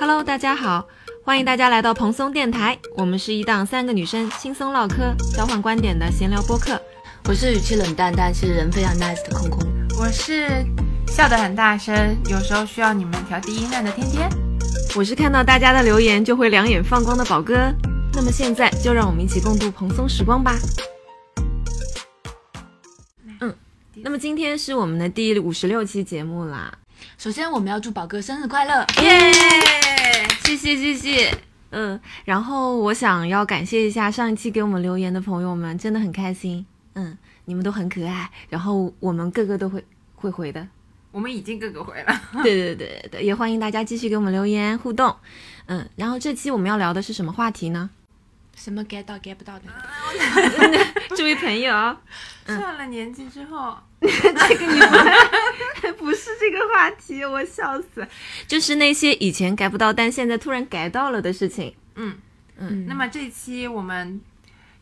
[0.00, 0.86] Hello，大家好，
[1.24, 2.78] 欢迎大家来到蓬松电台。
[2.94, 6.80] 我们是一档三个女生轻松唠嗑、交换观点的闲聊播客。
[7.28, 9.60] 我是语气冷淡，但是人非常 nice 的空空。
[9.98, 10.64] 我是
[11.08, 14.30] 笑得很大声，有时候需要你们调低音量的天天。
[14.94, 17.56] 我是看到大家的留言就会两眼放光的宝哥。
[18.12, 20.54] 那么现在就让我们一起共度蓬松时光吧。
[23.40, 23.52] 嗯，
[23.96, 26.72] 那么今天是我们的第五十六期节目啦。
[27.16, 28.86] 首先，我们要祝宝哥生日快乐！
[29.02, 29.32] 耶，
[30.48, 31.30] 谢谢谢谢。
[31.70, 36.64] 嗯，然后我想要感谢一下上一期给我们留言的朋友们，真的很开心。
[36.94, 39.84] 嗯，你们都很可爱，然后我们个个都会
[40.14, 40.66] 会回的。
[41.12, 42.20] 我们已经个个回了。
[42.42, 45.14] 对对对对，也欢迎大家继续给我们留言互动。
[45.66, 47.90] 嗯，然后这期我们要聊的是什么话题呢？
[48.58, 49.64] 什么 get 到 get 不到的？
[51.16, 51.70] 这位朋友，
[52.46, 54.88] 上了年纪之后， 这个你们
[55.96, 58.06] 不是这个话题，我笑死。
[58.46, 61.72] 就是那些以前 get 不到，但现在突然 get 到了的事情。
[61.94, 62.16] 嗯
[62.56, 62.86] 嗯。
[62.86, 64.20] 那么这期我们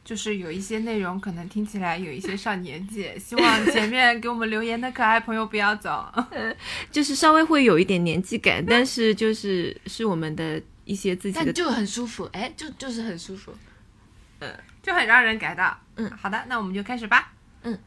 [0.04, 6.06] 就是有一些内容可能听起来有一些上年纪，希望前面给我们留言的可爱朋友不要走。
[6.90, 13.52] 就是稍微会有一点年纪感，但是就是是我们的一些自己的，就很舒服，哎，就就是很舒服。
[14.40, 15.76] 嗯，就很让人感到。
[15.96, 17.32] 嗯，好的，那我们就开始吧。
[17.62, 17.78] 嗯，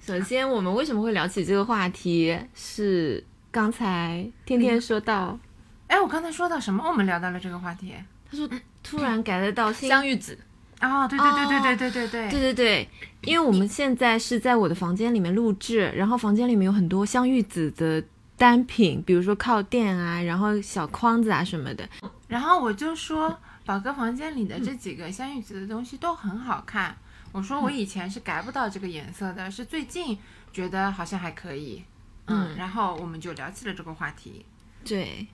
[0.00, 2.36] 首先我们为什么会聊起这个话题？
[2.54, 5.38] 是刚才天天说到，
[5.86, 6.82] 哎，我刚才说到什么？
[6.86, 7.94] 我们聊到了这个话题。
[8.30, 8.48] 他说
[8.82, 10.36] 突然改得到香芋子。
[10.80, 12.88] 哦，对对对对对对对对对对对，
[13.22, 18.02] 因为我们现在是在我的房间里面录制，然后房间里面有很多香芋子的
[18.36, 21.88] 单品，比如说靠垫啊，然后小筐子啊什么的，
[22.26, 23.38] 然后我就说。
[23.64, 26.96] 宝哥房间里的这几个香芋紫的东西都很好看。
[27.32, 30.16] 我说我以前是改不到这个颜色的，是最近
[30.52, 31.82] 觉得好像还可以。
[32.26, 34.44] 嗯，然后我们就聊起了这个话题。
[34.84, 35.26] 对，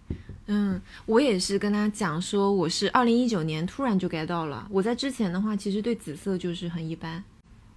[0.47, 4.67] 嗯，我也是跟他讲说，我是二零一九年突然就改到了。
[4.71, 7.23] 我在之前的话，其实对紫色就是很一般，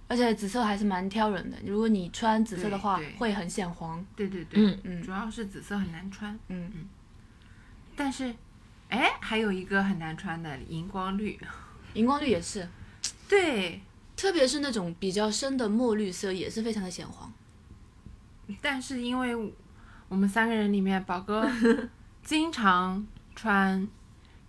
[0.08, 1.56] 而且紫色还是蛮挑人的。
[1.66, 4.04] 如果你穿紫色的话，会很显黄。
[4.16, 6.32] 对对对，嗯嗯，主要是紫色很难穿。
[6.48, 6.88] 嗯嗯，
[7.96, 8.32] 但是。
[8.94, 11.38] 哎，还有一个很难穿的荧光绿，
[11.94, 12.68] 荧光绿也是，
[13.28, 13.80] 对，
[14.16, 17.32] 特别是那种比较深的墨绿色也是非常的显黄。
[18.60, 19.54] 但是因为
[20.08, 21.50] 我们三个人里面，宝哥
[22.22, 23.88] 经常穿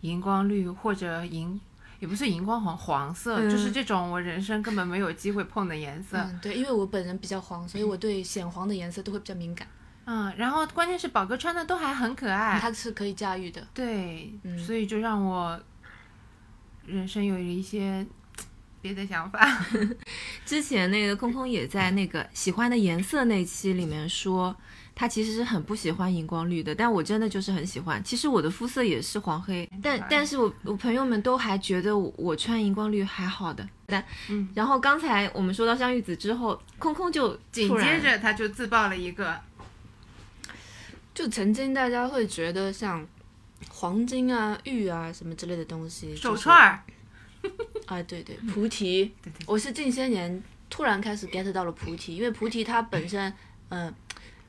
[0.02, 1.60] 荧光绿或者荧，
[2.00, 6.24] 也不是荧光黄，黄色，就是这种我人生根本没有机会碰的颜色。
[6.42, 9.68] 对，因为我本人比较黄，所以我对显黄的颜色都会比较敏感。
[10.06, 13.68] 嗯，然后关键是宝哥穿的都还很可爱，他是可以驾驭的。
[13.74, 14.32] 对，
[14.64, 15.60] 所以就让我
[16.86, 18.06] 人生有了一些
[18.82, 19.66] 别的想法。
[20.46, 24.56] 之前那个空空也在那个喜欢的颜色那期里面说，
[24.94, 28.04] 他其实是很不喜欢荧光绿的，但我真的就是很喜欢。
[28.04, 33.68] 其实我的肤色也是黄黑，但但是我我朋友们都还觉得我穿荧光绿还好的。
[33.88, 39.36] 但嗯，然后刚才我们说到香芋子之后，空空就紧接着他就自爆了一个。
[41.16, 43.08] 就曾经大家会觉得像
[43.70, 46.84] 黄金啊、玉啊什么之类的东西，手串儿，
[47.88, 49.14] 啊对对，菩提，
[49.48, 53.34] 我是近些年突然开始 get 到了菩提，因为菩提它本身，
[53.70, 53.92] 嗯，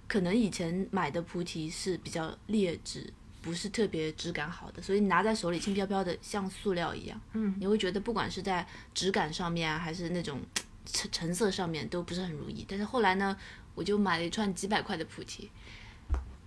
[0.08, 10.40] 可能以前买的菩提是比较劣质，不是特别质感好的，所以拿在手里轻飘飘的，像塑料一样，嗯，你会觉得不管是在质感上面啊，还是那种
[10.84, 12.66] 成成色上面都不是很如意。
[12.68, 13.36] 但是后来呢，
[13.76, 15.48] 我就买了一串几百块的菩提。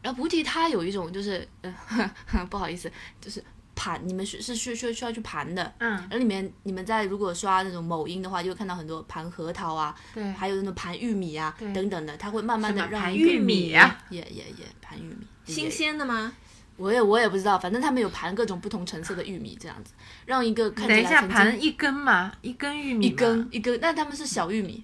[0.01, 1.73] 然后菩提它有一种就是，呃，
[2.49, 3.43] 不好意思，就是
[3.75, 16.33] 盘，你们是是需需需要去盘的，嗯，然后里面你们在如果刷那种某音的话，就会看到很多盘核桃啊，对，还有那种盘玉米啊等等的，它会慢慢的让玉米啊，也也也盘玉米，新鲜的吗？
[16.77, 19.91] 我也我也不知道，反正他们有盘各种不同成色的玉米这样子，
[20.25, 24.81] 让一个看起来等一下盘一根嘛，一根玉米，一根一根，但他们是小玉米。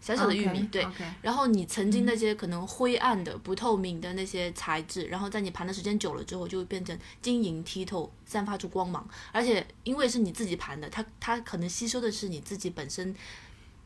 [0.00, 0.86] 小小的玉米，对，
[1.20, 9.06] 然后你曾经那些可能灰暗的、不透明的那些材质，然后在你盘的时间久了之后，就会变成晶莹剔透，散发出光芒。
[9.32, 13.14] 而且因为是你自己盘的，它它可能吸收的是你自己本身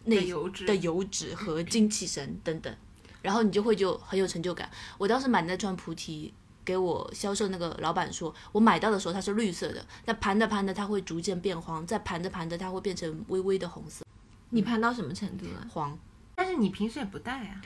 [0.04, 2.76] 那的油脂和精气神等等，
[3.22, 4.70] 然后你就会就很有成就感。
[4.98, 6.32] 我当时买那串菩提，
[6.64, 14.04] 给我销售那个老板说，我买到的时候它是绿色的，那盘着盘着它会逐渐变黄，再盘着盘着它会变成微微的红色。
[14.54, 15.66] 你盘到什么程度了？
[15.70, 15.98] 黄。
[16.34, 17.60] 但是你平时也不戴啊？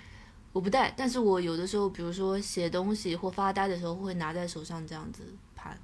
[0.53, 5.23] 我不戴，但是我有的时候，比如说写东西或发呆的时候，会拿在手上这样子
[5.55, 5.77] 盘。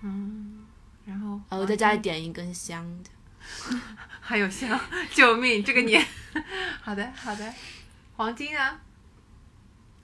[0.00, 0.64] 嗯，
[1.04, 3.10] 然后然后在家里点一根香的，
[4.20, 4.78] 还有香，
[5.12, 5.62] 救命！
[5.64, 6.04] 这个年，
[6.80, 7.54] 好的好的，
[8.16, 8.80] 黄金啊，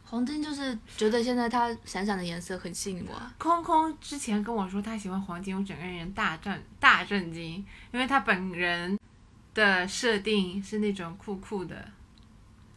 [0.05, 3.23] 黄金就是觉得现在它闪闪的颜色很吸引我。
[3.39, 8.99] 空空之前跟我说他喜欢黄金，我整个人大震大震惊，因为他本人
[9.55, 11.85] 的设定是那种酷酷的，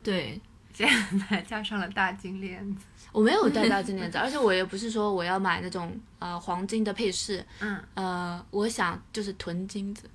[0.03, 0.39] 对，
[0.73, 0.87] 现
[1.29, 10.09] 在加上了大金链子，我没有戴大金链子，而且我也不是说我要买那种呃黄金的配饰，嗯，呃，我想就是囤金子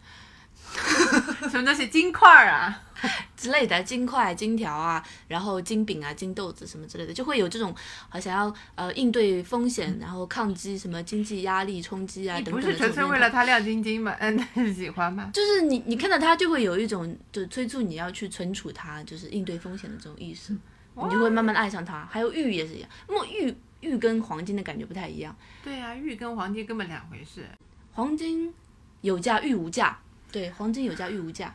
[1.51, 2.83] 什么东西金块儿啊，
[3.37, 7.75] 之类的，金块、金条啊，然后金饼啊、金豆子什么之类的，就会有这种
[8.11, 14.15] 呃想要呃应对风险，然后抗击什么经济压力冲击啊你等等的不是纯粹为了他亮晶晶吗？
[14.21, 15.31] 嗯，喜欢吗？
[15.33, 20.53] 就是你你看到它就会有一种就催促你要去存储它，就是应对风险的这种意识，
[20.95, 22.07] 你就会慢慢地爱上它。
[22.11, 25.35] 还有玉也是一样，墨玉玉跟黄金的感觉不太一样，
[25.65, 27.47] 对啊，玉跟黄金根本两回事。
[27.93, 28.53] 黄金
[29.01, 29.99] 有价玉无价，
[30.33, 31.55] 对，黄金有价玉无价。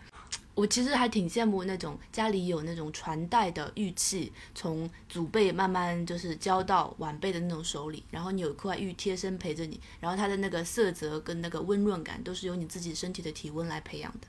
[0.54, 14.27] 我其实还挺羡慕那种家里有那种传代的玉器，从祖辈慢慢就是交到晚辈的那种手里，然后你有一块玉贴身陪着你，然后它的那个色泽跟那个温润感都是由你自己身体的体温来培养的。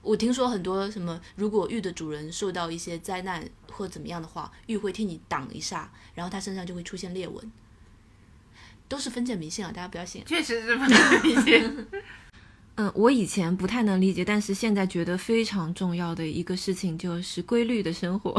[0.00, 7.52] 我听说很多什么，如果玉的主人受到一些灾难或怎么样的话，玉会替你挡一下，然后它身上就会出现裂纹，
[8.88, 10.24] 都是封建迷信啊，大家不要信。
[10.24, 11.86] 确实是封建迷信。
[12.82, 18.30] 嗯，我以前不太能理解，但是现在觉得非常重要的一个事情就是规律的生活。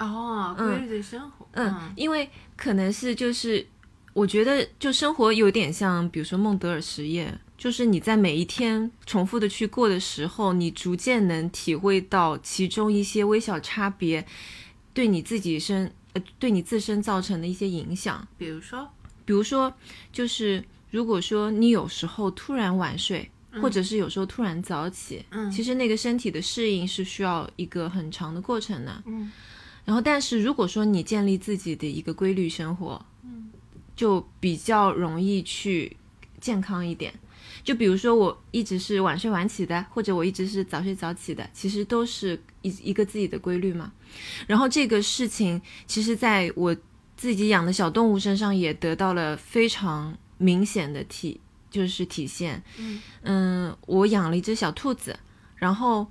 [0.00, 1.46] 哦， 规律的生活。
[1.52, 3.64] 嗯，因为可能是就是，
[4.12, 14.26] 我觉得就生活有点像，比如说孟德尔实验，就是你在每一天重复的去过的时候，你逐渐能体会到其中一些微小差别
[14.92, 18.26] 对你自己身呃对你自身造成的一些影响。
[18.36, 18.88] 比如说，
[19.24, 19.72] 比如说，
[20.12, 23.28] 就是如果说你有时候突然晚睡，
[23.60, 29.02] 或者是有时候突然早起，嗯其实那个身体的适应是需要一个很长的过程的。
[29.04, 29.32] 嗯，
[29.84, 33.50] 然后，但是如果说你建立自己的一个规律生活，嗯，
[33.96, 35.96] 就比较容易去
[36.40, 37.12] 健康一点。
[37.64, 43.90] 就比如说，我一直是晚睡晚起的，或者我一直是早睡早起的，其实都是一一个自己的规律嘛。
[44.46, 46.76] 然后这个事情，其实在我
[47.16, 51.40] 自己养的小动物身上也得到了非常明显的体，
[51.70, 52.62] 就是体现。
[53.22, 55.18] 嗯我养了一只小兔子，
[55.56, 56.06] 然后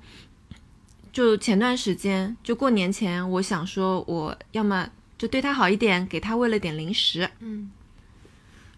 [1.12, 7.72] 就前段时间，就过年前，我想说我要么就对它好一点，给它喂了点零食，嗯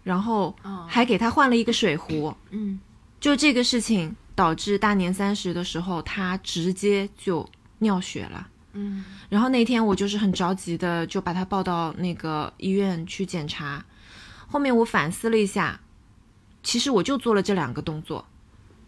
[0.04, 2.34] 然后哦还给它换了一个水壶。
[2.50, 2.78] 嗯
[3.18, 8.48] 就这个事情导致大年三十的时候，它直接就尿血了。
[8.74, 13.84] 嗯然后那天我就是很着急的，就把它抱到那个医院去检查。
[14.48, 15.80] 后面我反思了一下，
[16.62, 18.26] 其实我就做了这两个动作，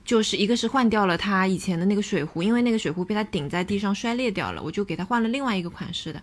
[0.04, 6.22] 就是一个是换掉了它以前的那个水壶，因为那个水壶被它顶在地上摔裂掉了，我就给它换了另外一个款式的。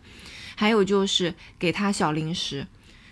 [0.55, 2.65] 还有就是给它小零食，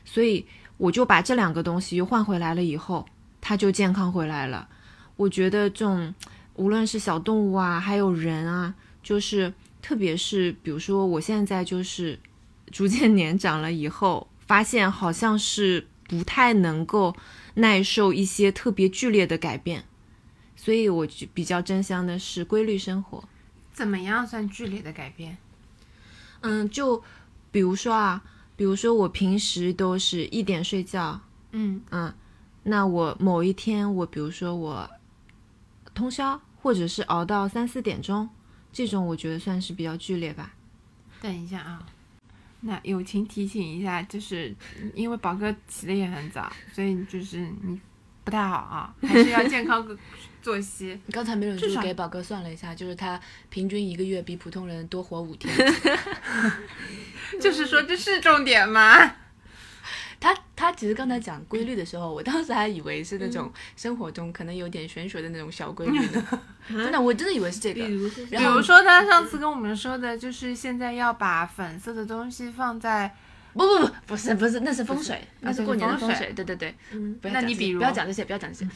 [0.05, 0.45] 所以
[0.77, 3.05] 我就把这两个东西又换回来了以后，
[3.41, 4.69] 它就健康回来了。
[5.17, 6.15] 我觉得这种
[6.55, 8.73] 无论是小动物啊，还有人啊，
[9.03, 12.17] 就是特别是比如说我现在就是
[12.71, 17.15] 逐渐年长了以后，发现好像是不太能够
[17.55, 19.85] 耐受一些特别剧烈的改变，
[20.55, 23.23] 所以我就比较真相的是规律生活。
[23.71, 25.37] 怎么样算剧烈的改变？
[26.41, 27.03] 嗯，就
[27.51, 28.23] 比如说啊，
[28.55, 32.13] 比如说我平时都是一点睡觉，嗯嗯，
[32.63, 34.89] 那我某一天我比如说我
[35.93, 38.29] 通宵，或者是熬到三四点钟，
[38.71, 40.53] 这种我觉得算是比较剧烈吧。
[41.21, 41.85] 等一下啊，
[42.63, 44.53] 那友情提醒一下，就是
[44.93, 47.79] 因为宝哥起的也很早，所以就是你
[48.23, 49.85] 不太好啊，还是要健康
[50.41, 50.97] 作息。
[51.11, 55.53] 刚才没忍住给宝哥算了一下，就是他平均一个月比普通人多活五天。
[57.41, 59.15] 就是说这是重点吗？
[60.63, 66.41] 他他其实刚才讲规律的时候，我当时还以为是那种生活中可能有点玄学的那种小规律呢。
[66.69, 67.85] 真的，我真的以为是这个。
[67.89, 73.13] 如是比如说他上次跟我们说的，就是现在要把粉色的东西放在，
[73.51, 76.33] 不不不，不是不是，那是风水，那是那是过年的风水风水。
[76.33, 78.71] 对对对，嗯不要讲这些那你比如不要讲这些，不要讲这些。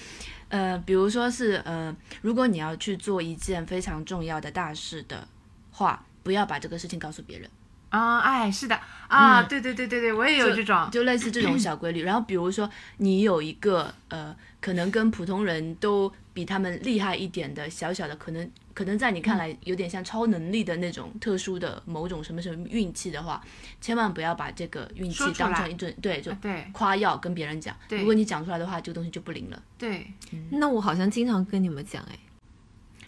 [0.50, 5.26] 呃，比如说是呃，如果你要去做一件非常重要的大事的
[5.72, 7.50] 话，不要把这个事情告诉别人。
[7.90, 8.80] 啊，哎，是的。
[9.08, 9.48] 啊，嗯。
[9.48, 12.02] 对对对对对，我也有这种，就类似这种小规律。
[12.04, 23.42] 然后比如说你有一个呃，可能跟普通人都比他们厉害一点的小小的，可能可能在你看来有点像超能力的那种特殊的某种什么什么运气的话，
[23.80, 26.68] 千万不要把这个运气当成一种对就啊对。
[26.74, 27.74] 夸耀跟别人讲。
[27.90, 29.64] 如果你讲出来的话，这个东西就不灵了。
[29.78, 30.12] 对，
[30.52, 32.20] 那我好像经常跟你们讲，哎，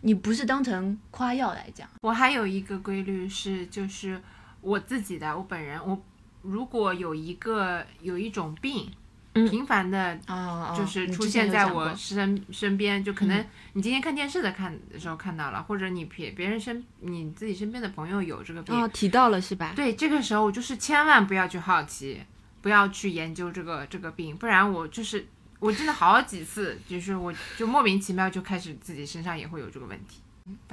[0.01, 4.19] 你不是当成夸耀来讲，我还有一个规律是，就是
[4.61, 6.01] 我自己的，我本人，我
[6.41, 8.89] 如果有一个有一种病，
[9.33, 19.71] 频繁的，啊，就是出现在我身身边，就可能你今天看电视的看的时候看到了，或者你别别人身你自己身边的朋友有这个病，哦，提到了是吧？
[19.75, 22.21] 对，这个时候就是千万不要去好奇，
[22.61, 25.27] 不要去研究这个这个病，不然我就是
[25.59, 30.21] 我真的好几次，就是我就莫名其妙就开始自己身上也会有这个问题。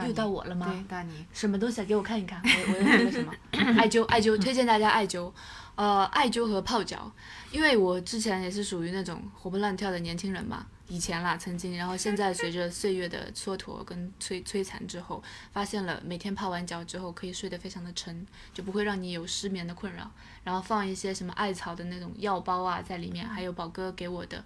[0.07, 0.67] 又到我了吗？
[0.67, 1.25] 对，到你。
[1.33, 1.85] 什么东西啊？
[1.85, 2.41] 给我看一看。
[2.45, 3.33] 我我那个什么，
[3.79, 5.33] 艾灸，艾灸，推荐大家艾灸。
[5.75, 7.13] 呃，艾灸和泡脚，
[7.51, 20.11] 因为我之前也是属于那种活蹦乱跳的年轻人嘛，以前啦，曾经，然后现在随着岁月的蹉跎跟摧摧残之后，发现了每天泡完脚之后可以睡得非常的沉，就不会让你有失眠的困扰。
[20.45, 24.43] 然后放一些什么艾草的那种药包啊在里面，还有宝哥给我的，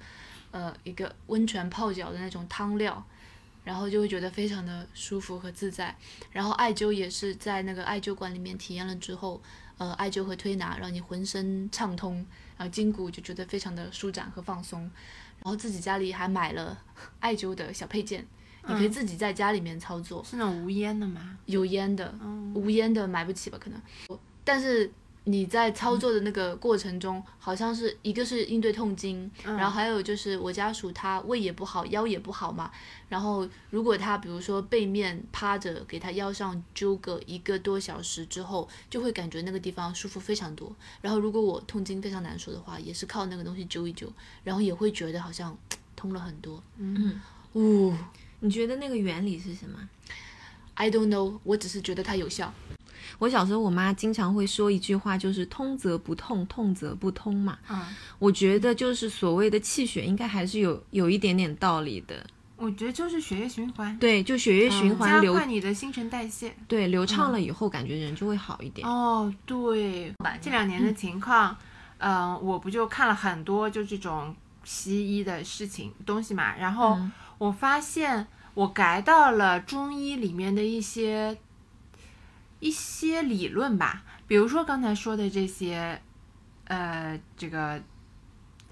[0.51, 3.07] 呃，一个温泉泡脚的那种汤料。
[3.65, 5.95] 然后就会觉得非常的舒服和自在，
[6.31, 9.41] 然后艾灸也是在那个艾灸馆里面体验了之后，
[9.79, 12.15] 呃，艾灸和推拿让你浑身畅通，
[12.57, 16.83] 然后筋骨就觉得非常的舒展和放松，然后自己家里还买了
[17.21, 18.27] 艾灸的小配件，
[18.67, 20.25] 你可以自己在家里面操作。
[20.25, 21.39] 是那种无烟的吗？
[21.47, 22.15] 有烟的，
[22.55, 23.59] 无烟的买不起吧？
[23.61, 24.91] 可能，但是。
[25.25, 32.71] 你在操作的那个过程中，好像是一个是应对痛经，然后还有就是我家属他胃也不好，腰也不好嘛。
[33.09, 40.75] 然后如果他比如说背面趴着，给他腰上灸个一个多小时之后，就会感觉那个地方舒服非常多。
[41.03, 44.09] 然后如果我痛经非常难受的话，也是靠那个东西灸一灸，
[44.43, 45.57] 然后也会觉得好像
[45.95, 46.63] 通了很多。
[46.79, 47.21] 嗯，
[47.55, 47.95] 呜，
[48.41, 49.79] 你觉得那个原理是什么
[50.75, 52.53] ？I don't know，我只是觉得它有效。
[53.19, 57.59] 我小时候，我妈经常会说一句话，就是“通则不痛，痛则不通”嘛。
[57.69, 57.81] 嗯，
[58.19, 62.27] 我觉得就是所谓的气血，应该还是有有一点点道理的。
[62.57, 68.87] 我觉得就是血液循环，对，就血液循环流，加快你的新陈代谢，对，流畅了以后，感觉人就会好一点。
[68.87, 71.57] 哦，对，这两年的情况，
[71.97, 76.99] 嗯，我不就看了很多就这种西医的事情东西嘛，然后
[77.39, 81.39] 我发现我改到了中医里面的一些。
[82.61, 86.01] 一些理论吧，比如说刚才说的这些，
[86.65, 87.83] 呃，这个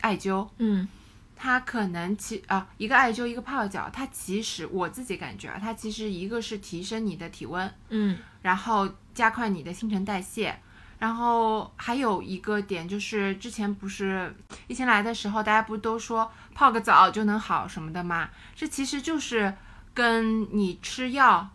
[0.00, 0.86] 艾灸，嗯，
[1.34, 10.60] 它可能其啊，一个艾灸，一个泡脚，它其实我自己感觉啊，它其实一个是提升你的体温，嗯，然后加快你的新陈代谢，
[10.98, 14.34] 然后还有一个点就是之前不是
[14.66, 18.28] 疫情来的时候，大家不都说泡个澡就能好什么的吗？
[18.54, 19.54] 这其实就是
[19.94, 21.48] 跟你吃药。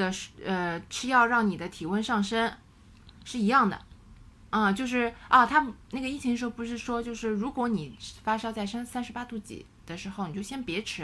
[0.00, 0.10] 的
[0.44, 2.50] 呃，吃药让你的体温上升
[3.22, 3.78] 是一样的，
[4.48, 11.02] 啊，就是啊，他那个疫情的时候不是说，就是如果你发烧在三三十八度几的时候，你就先别吃，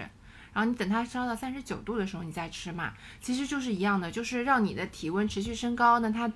[0.55, 6.33] 然后你等它烧到三十九度的时候你再吃嘛，其实就是一样的，就是让你的体温持续升高，那它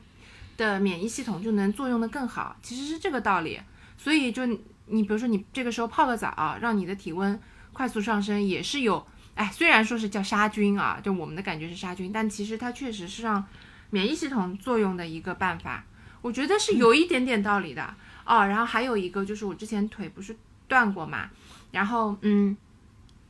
[0.58, 3.58] 的免疫系统就能作用的更好，其实是这个道理。
[3.96, 4.44] 所以就
[4.86, 7.40] 你比如说你这个时候泡个澡，让你的体温
[7.72, 9.06] 快速上升，也是有。
[9.40, 13.42] 哎，虽然说是叫杀菌啊，就我们的感觉是杀菌，但其实它确实是让
[13.88, 15.82] 免疫系统作用的一个办法，
[16.20, 17.94] 我觉得是有一点点道理的
[18.26, 18.44] 哦。
[18.44, 20.36] 然后还有一个就是我之前腿不是
[20.68, 21.30] 断过嘛，
[21.70, 22.54] 然后嗯，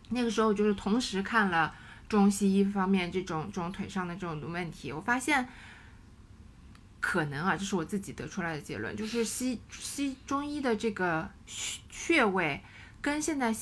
[0.09, 1.73] 那个时候就是同时看了
[2.09, 5.49] 中西医方面这种这种腿上的这种问题，我发现
[6.99, 12.61] 可能啊，这是我自己得出来的结论，就是西西中医的这个穴位
[13.01, 13.55] 跟现在。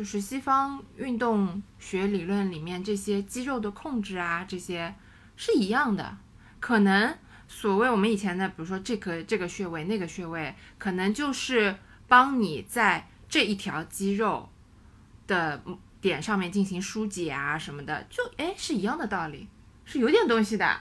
[0.00, 4.94] 就是西方运动学理论里面这些肌肉的控制啊，这些
[5.36, 6.16] 是一样的。
[6.58, 7.14] 可能
[7.46, 11.76] 所谓我们以前的，比如说这个这个穴位、那个穴位，可能就是
[12.08, 14.48] 帮你在这一条肌肉
[15.26, 15.62] 的
[16.00, 19.48] 点上面进行疏解啊什么的，就哎是一样的道理，
[19.84, 20.80] 是有点东西的。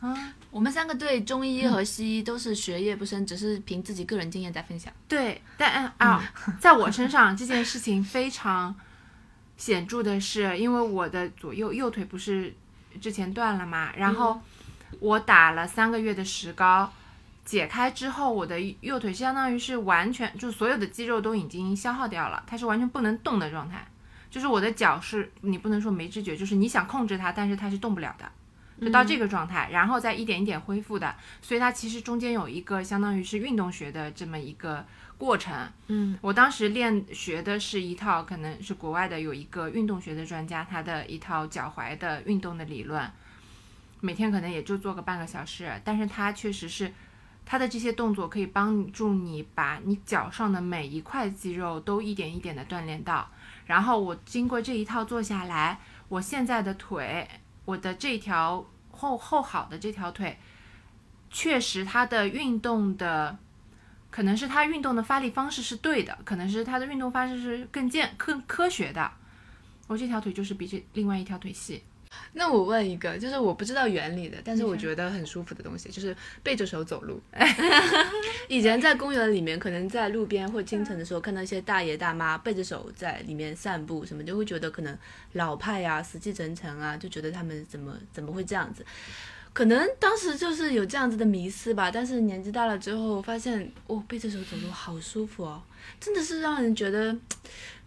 [0.00, 4.90] 啊，我们三个对中医和西医都是学业不深，只是凭自己个人经验在分享。
[5.06, 8.74] 对，但啊， 在我身上这件事情非常
[9.58, 12.54] 显著的是，因为我的左右右腿不是
[12.98, 14.40] 之前断了嘛，然后
[15.00, 16.90] 我打了三个月的石膏，
[17.44, 23.86] 解开之后，我的右腿相当于是完全就所有的肌肉都已经消耗掉了，它是完全不能动的状态，
[24.30, 28.24] 就是我的脚是你不能说没知觉，就是你想控制它，但是它是动不了的。
[28.80, 34.86] 就到这个状态，然后再一点一点恢复的，所以它其实中间有一个相当于是运动学的这么一个
[35.18, 35.68] 过程。
[35.88, 43.10] 嗯，我当时练学的是一套，可能是国外的有一个运动学的专家，他的一套脚踝的运动的理论，
[44.00, 46.90] 每天可能也就做个半个小时，但是它确实是
[47.44, 53.28] 它的这些动作可以帮助你把你脚上的每一块肌肉都一点一点的锻炼到。
[53.66, 57.28] 然后我经过这一套做下来，我现在的腿。
[57.70, 60.36] 我的这条后后好的这条腿，
[61.30, 63.38] 确实它的运动的，
[64.10, 69.08] 可能是它运动的发力方式是对的，可能是它的运动方式是更健更科学的。
[69.86, 71.82] 我这条腿就是比这另外一条腿细。
[72.32, 77.20] 那我问一个，就是我不知道原理的，但是我觉得很舒服的东西，就是背着手走路。
[78.48, 84.96] 以前在公园里面，可能在路边或清晨的时候，看到一些大爷大妈背着手在里面散步，什么就会觉得可能
[85.32, 88.86] 老派啊、死气沉沉啊，就觉得他们怎么怎么会这样子？
[89.52, 91.90] 可能当时就是有这样子的迷思吧。
[91.90, 95.60] 但是年纪大了之后，发现哦，背着手走路好舒服哦，
[95.98, 97.16] 真的是让人觉得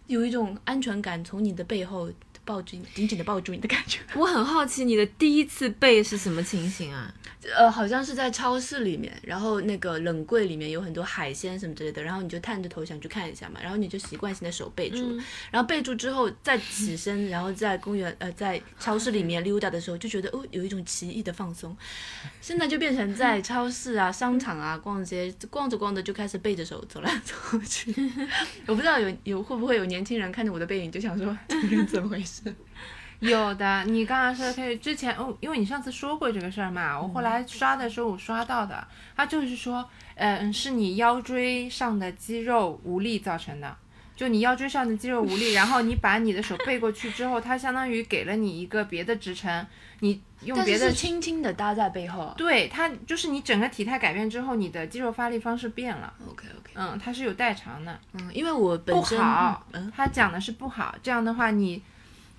[0.06, 2.12] 有一种安全感从你的背后。
[2.44, 3.98] 抱住你，紧紧的抱住你的感觉。
[4.14, 7.14] 我很好奇你的第一次背是什么情形啊？
[7.56, 15.20] 呃，好像是在超市里面，然后那个冷柜里面有很多海鲜什么之类的，然后你就探着头想去看一下嘛，然后你就习惯性的手背住，
[15.50, 21.76] 然后背住之后再起身，然后在公园呃在超市里面溜达的时候，就觉得哦有一种奇异的放松。
[22.40, 27.94] 现在就变成在超市啊、商场啊逛街，逛着逛着就开始背着手走来走去。
[28.66, 32.42] 我不知道有有会不会有年轻人看着我的背影就想说 这个人怎么回事？
[33.28, 43.74] 有的，你刚刚说的可以之前哦，因为你上次说过这个事儿嘛，我后来刷的时候我刷到的，他就是说，嗯，是你腰椎上的肌肉无力造成的，
[44.14, 49.66] 就你腰椎上的肌肉无力， 然后你把你的手背过去之后，它相当于给了你一个别的支撑，
[50.00, 56.12] 你用别的轻轻的搭在背后，对，它就是你整个体态改变之后，你的肌肉发力方式变了。
[56.28, 61.82] OK OK，嗯，它是有代偿的，嗯，因为我不好，嗯，他讲的是不好，这样的话你。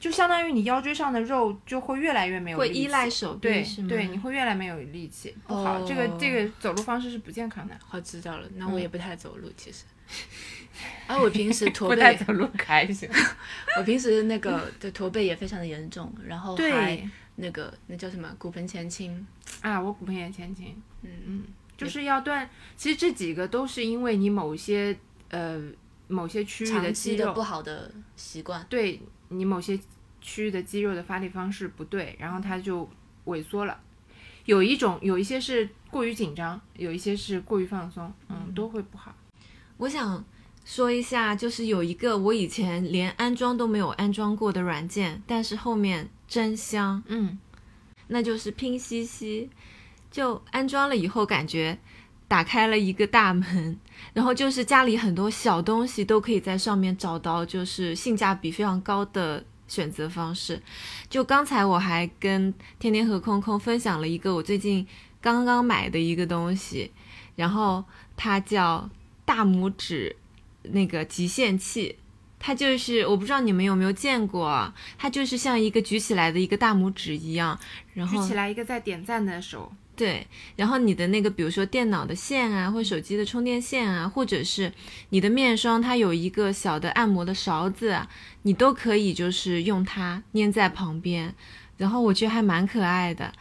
[0.05, 5.83] 就相当于你腰椎上的肉就会越来越没有力气，会依赖手臂，对对，你会越来没有力气，不好。
[5.83, 7.75] 这个这个走路方式是不健康的。
[7.79, 9.85] 好知道了，那我也不太走路，其实。
[11.07, 13.09] 啊我平时驼背， 不太走路开心。
[13.79, 19.25] 我平时那个的驼背也非常的严重，然后还那个那叫什么骨盆前倾
[19.61, 21.43] 啊，我骨盆也前倾，嗯嗯，
[21.75, 22.47] 就是要断。
[22.77, 24.95] 其实这几个都是因为你某些
[25.31, 25.59] 呃
[26.07, 29.79] 某些区域的肌肉不好的习惯，对你某些。
[30.25, 32.89] 区域的肌肉的发力方式不对，然后它就
[33.25, 33.79] 萎缩了。
[34.45, 39.15] 有一种，有一些是过于紧张，有一些是过于放松，嗯，都会不好。
[39.77, 40.25] 我想
[40.65, 47.37] 说一下，就是有一个我以前连安装都没有安装过的软件，但是后面真香，嗯，
[48.07, 49.49] 那就是拼夕夕。
[50.09, 51.77] 就安装了以后，感觉
[52.27, 53.77] 打开了一个大门，
[54.13, 59.43] 然后就是家里很多小东西都可以在上面找到，就是性价比非常高的。
[59.67, 60.61] 选择方式，
[61.09, 64.85] 就刚才我还跟天天和空空分享了一个我最近
[65.21, 66.91] 刚刚买的一个东西，
[67.35, 67.83] 然后
[68.15, 68.89] 它叫
[69.25, 70.15] 大拇指
[70.63, 71.97] 那个极限器，
[72.39, 77.59] 它就是我不知道你们有没有见过，它就是像一个举起来的一个大拇指一样，
[77.93, 79.71] 然后举起来一个在点赞的手。
[79.95, 80.27] 对，
[80.57, 84.71] 然后你的那个，比如说电脑的线啊，或手机的充电线啊，或者是
[85.09, 87.97] 你的面霜，它有一个小的按摩的勺子，
[88.41, 91.33] 你都可以就是用它粘在旁边，
[91.77, 93.31] 然后我觉得还蛮可爱的。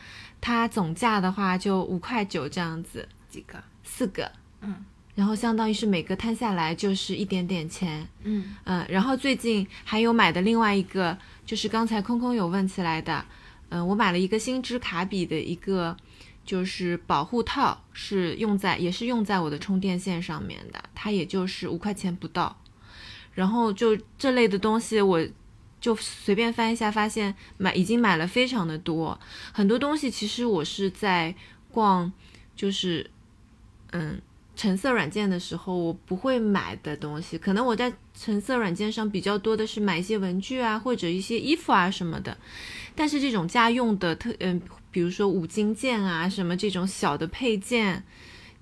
[0.41, 3.61] 它总价的话就五块九这样子，几个？
[3.83, 4.31] 四个。
[4.61, 4.85] 嗯，
[5.17, 8.07] 然后相当于是每个摊下来就是一点点钱。
[8.23, 13.25] 嗯嗯，然后最近还有买的另外一个，就是刚才空空有问起来的，
[13.71, 15.97] 嗯，我买了一个星之卡比的一个。
[16.45, 22.57] 就是保护套是用在也是用在我的充电线上面的，它也就是五块钱不到。
[23.33, 25.27] 然后就这类的东西，我
[25.81, 29.19] 就随便翻一下，发现买已经买了非常的多。
[29.53, 31.35] 很多东西其实我是在
[31.71, 32.13] 逛，
[32.55, 33.11] 就是
[33.93, 34.21] 嗯
[34.55, 42.37] 橙色软件的时候我不会买的东西，可能我在橙色软件上比较多的是买一些文具啊或者一些衣服啊什么的。
[42.95, 44.61] 但是这种家用的特嗯。
[44.95, 48.05] 比如说五金件啊，什么这种小的配件，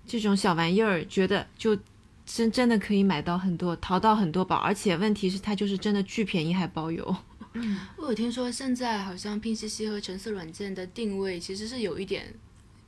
[0.07, 1.79] 这种小玩意儿，觉得就
[2.25, 7.14] 真真的可以买到很多，淘到很多宝，而且问题是它就是真的巨便宜还包邮。
[7.53, 12.33] 嗯，我有听说现在好像拼夕夕和橙色软件的定位其实是有一点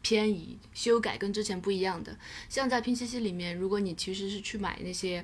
[0.01, 2.17] 偏移、修改，跟之前不一样的。
[2.49, 5.23] 像在拼夕夕里面，如果你其实是去买那些。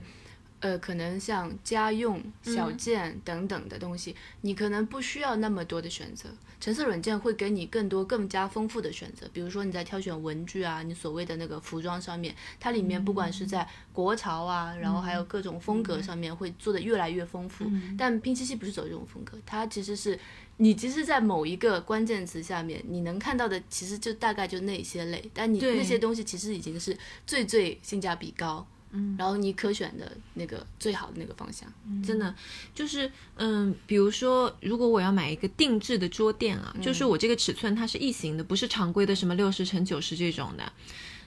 [0.61, 6.29] 呃，可能像家用小件等等的东西，你可能不需要那么多的选择。
[6.61, 9.27] 橙色软件会给你更多、更加丰富的选择。
[9.33, 17.64] 比如说你在挑选文具啊，你所谓的那个服装上面，它里面不管是在国潮啊，然后还有各种风格上面，会做的越来越丰富。
[17.96, 20.18] 但拼夕夕不是走这种风格，它其实是
[20.59, 26.94] 你其实，在某一个关键词下面，你能看到的其实就大概就那些类，但你那些东西其实已经是
[27.27, 28.66] 最最性价比高。
[28.92, 31.72] 嗯，然后你可选的那个最好的那个方向，
[32.05, 32.35] 真的
[32.74, 40.72] 就是嗯，比如说如果我要买一个定制的桌垫啊，就是我这个尺寸它是异形的，不是常规的什么六十乘九十这种的。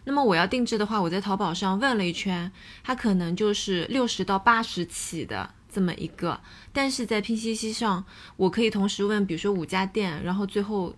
[0.06, 2.52] 那么我要定制的话，我在淘宝上问了一圈，
[2.84, 6.38] 它可能就是六十到八十起的这么一个，
[6.74, 8.04] 但是在拼夕夕上，
[8.36, 10.94] 我可以同时问，比如说五家店，然后最后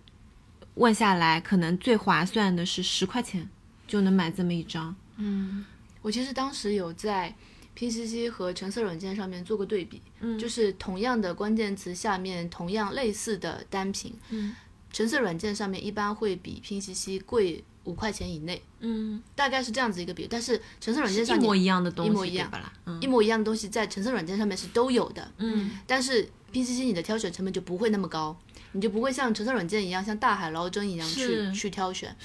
[0.74, 3.48] 问下来，可能最划算的是十块钱
[3.86, 4.92] 就能买这么一张。
[5.18, 5.64] 嗯，
[6.06, 7.34] 我其实当时有在
[7.74, 14.54] 拼夕夕和橙色软件上面做过对比，嗯就是同样的关键词下面同样类似的单品，嗯
[14.92, 20.28] 橙色软件上面一般会比拼夕夕贵五块钱以内，嗯，大概是这样子一个比。
[20.30, 22.72] 但是橙色软件上一模一样的东西，一模一样吧啦？
[22.86, 28.38] 嗯一模一样的东西在橙色软件上面是都有的，嗯但是拼夕夕你的挑选成本就不会那么高，
[28.70, 32.16] 你就不会像橙色软件一样像大海捞针一样去去挑选。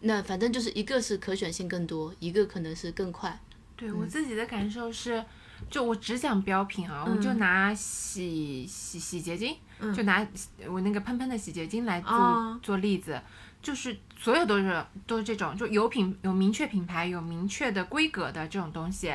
[0.00, 3.38] 是那反正就是一个是可选性更多，一个可能是更快。
[3.76, 5.24] 对我自己的感受是，
[5.70, 9.56] 就我只讲标品啊，我就拿洗洗洗洁精，
[9.94, 10.26] 就拿
[10.68, 12.58] 我那个喷喷的洗洁精来做、哦。
[12.62, 13.20] 做例子，
[13.62, 19.14] 就是所有都是都是这种，就有品有明确品牌、有明确的规格的这种东西，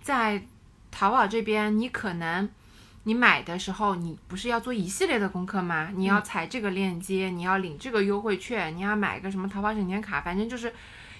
[0.00, 0.44] 在
[0.92, 2.48] 淘宝这边，你可能
[3.04, 5.90] 你买的时候，你不是要做一系列的功课吗？
[5.94, 10.72] 你要踩这个链接，你要领这个优惠券，你要买个什么淘宝省钱卡，反正就是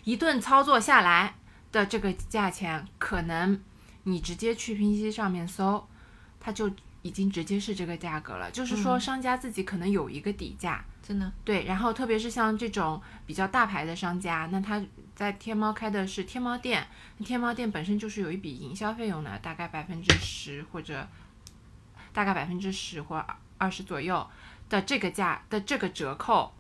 [0.04, 1.34] 一顿操作下来
[1.72, 3.58] 的这个价钱，可能
[4.02, 5.88] 你直接去拼夕夕上面搜，
[6.38, 6.70] 它就
[7.02, 8.50] 已经直接是这个价格了。
[8.50, 14.82] 就是说，商家自己可能有一个底价，真的，对，然后特别是像这种比较大牌的商家，那他
[15.14, 16.86] 在天猫开的是天猫店，
[17.24, 21.08] 天猫店本身就是有一笔营销费用的，大概百分之十或者
[22.12, 23.24] 大概百分之十或
[23.58, 24.26] 二十左右
[24.68, 26.52] 的这个价的这个折扣，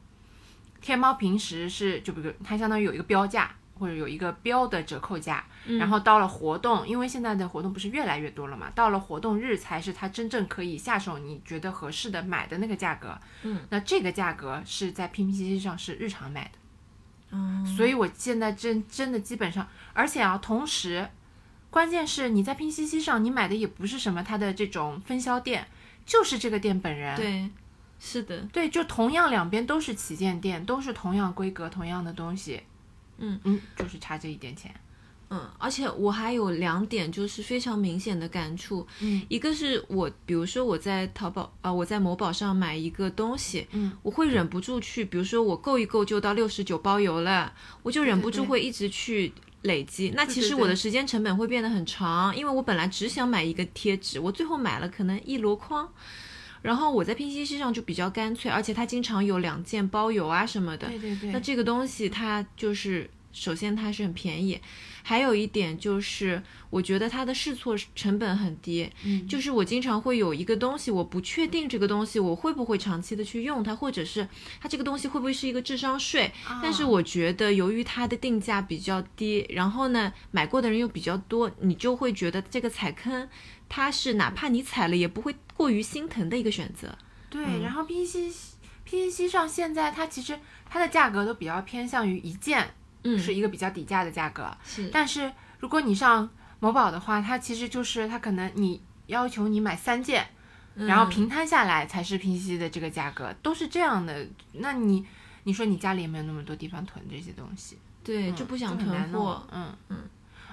[0.80, 3.52] 天猫平时是就比如它相当于有一个标价。
[3.80, 5.42] 或者有一个标的折扣价，
[5.78, 13.18] 然后到了活动，因为现在的活动不是越来越多了嘛，到了活动日才是它真正可以下手，你觉得合适的买的那个价格。
[13.42, 16.50] 嗯，那这个价格是在拼夕夕上是日常买的。
[17.30, 21.08] 嗯，所以我现在真真的基本上，而且啊，同时，
[21.70, 25.66] 关键是你在拼夕夕上你买的也不是什么它的这种分销店，
[26.04, 27.16] 就是这个店本人。
[27.16, 27.48] 对，
[27.98, 32.60] 是的，对，就同样两边都是旗舰店，都是同样规格、同样的东西。
[33.18, 34.74] 嗯嗯，就是差这一点钱。
[35.32, 47.52] 嗯，而且我还有两点就是非常明显的感触，嗯，一个是我，比如说我在淘宝啊、我在某宝上买一个东西，嗯，我会忍不住去，比如说我购一购就到六十九包邮了，
[47.84, 55.88] 我就忍不住会一直去累积，那其实我的时间成本会变得很长，因为我本来只想买一个贴纸，我最后买了可能一箩筐。
[56.62, 61.30] 然后我在拼夕夕上就比较干脆，而且它经常有两件包邮啊什么的，对对对。
[61.32, 64.60] 那这个东西它就是，首先它是很便宜，
[65.02, 68.90] 还有一点就是，我觉得它的试错成本很低。
[69.04, 74.28] 嗯，就是我经常会有一个东西，我不确定这个东西我会不会长期的去用它，或者是
[74.60, 76.32] 它这个东西会不会是一个智商税。
[76.62, 83.28] 但是啊我觉得由于它的定价比较低，然后呢买过的人又比较多，你就会觉得这个踩坑，
[83.68, 86.96] 它是哪怕你踩了也不会过于心疼的一个选择。
[87.28, 88.32] 对，然后拼夕
[88.82, 90.36] 拼夕夕上现在它其实
[90.68, 100.26] 它的价格都比较偏向于一件嗯，是一个比较底价的价格，是，但是如果你上某宝的话，它其实就是它可能你要求你买三件，
[100.74, 104.26] 然后嗯平摊下来才是拼夕的这个价格，都是这样的。
[104.52, 105.06] 那你
[105.44, 109.46] 你说你家里也没有那么多地方囤这些东西，对，嗯就不想囤货。
[109.52, 109.98] 嗯嗯。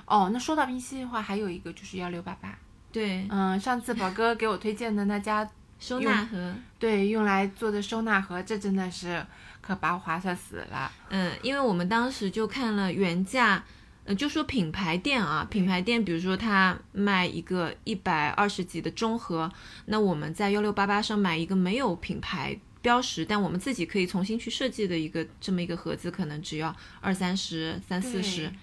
[0.06, 2.58] 哦，那说到拼夕的话，还有一个就是幺六八八。
[2.94, 5.46] 对，嗯，上次宝哥给我推荐的那家，
[5.78, 6.56] 收纳盒。
[6.80, 9.22] 对，用来做的收纳盒，这真的是
[9.68, 10.90] 可把我划算死了。
[11.10, 13.64] 嗯，因为我们当时就看了原价，
[14.06, 19.52] 呃，就说品牌店啊，品牌店，比如说它卖一个一百二十几的中盒，
[19.86, 28.54] 那我们在幺六八八上买一个没有品牌标识，但我们自己可以重新去设计的一个这么一个盒子，可能只要二三十、三四十对。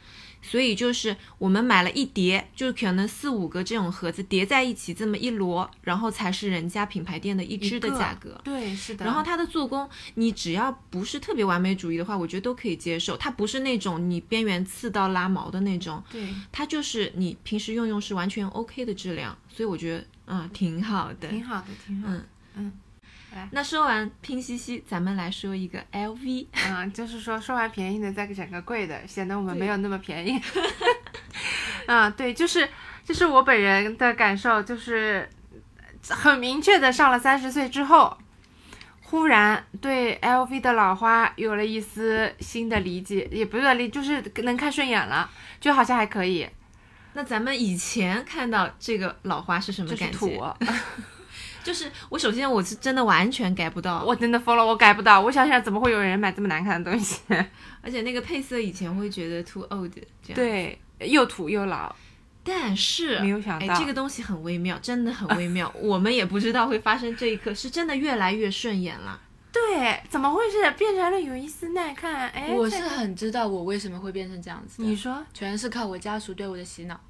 [0.47, 8.39] 所以就是我们买了一叠，就可能四五个这种盒子叠在一起这么一摞，然后才是人家品牌店的一支的价格。
[8.45, 9.07] 对，是的。
[9.07, 13.17] 然后它的做工，你只要不是特别完美主义的话，我觉得都可以接受。
[13.17, 21.29] 它不是那种你边缘刺到拉毛的那种，对，它就是你平时用用是完全 OK 的质量，所以我觉得嗯挺好的。
[21.29, 22.25] 挺好的，挺好的。
[23.53, 26.47] 那说完拼夕夕，咱们来说一个 LV。
[26.69, 30.41] 嗯，就是说说完便宜的再整个贵的，显得我们没有那么便宜。
[31.87, 32.69] 啊，对，就是
[33.05, 35.29] 就是我本人的感受，就是
[36.09, 38.17] 很明确的，上了三十岁之后，
[39.03, 45.31] 忽然对 LV 的老花有了一丝新的理解，也不是理，就是能看顺眼了，
[45.61, 46.49] 就好像还可以。
[47.13, 50.57] 那咱们以前看到这个老花是什么就是感觉？
[51.65, 55.21] 就是我首先我是真的完全改不到，我真的疯了，我改不到。
[55.21, 57.21] 我想想，怎么会有人买这么难看的东西？
[57.83, 59.91] 而且那个配色以前会觉得 too old
[60.23, 61.95] 这样。，对，又土又老，
[62.45, 69.21] 但是没有想到哎，这个东西很微妙，真的很微妙，我们也不知道会发生这一刻，是真的越来越顺眼了。
[69.51, 70.71] 对，怎么回事？
[70.73, 72.29] 变成了有一丝耐看。
[72.31, 77.01] 哎，我是很知道我为什么会变成这样子的，你说，全是靠我家属对我的洗脑。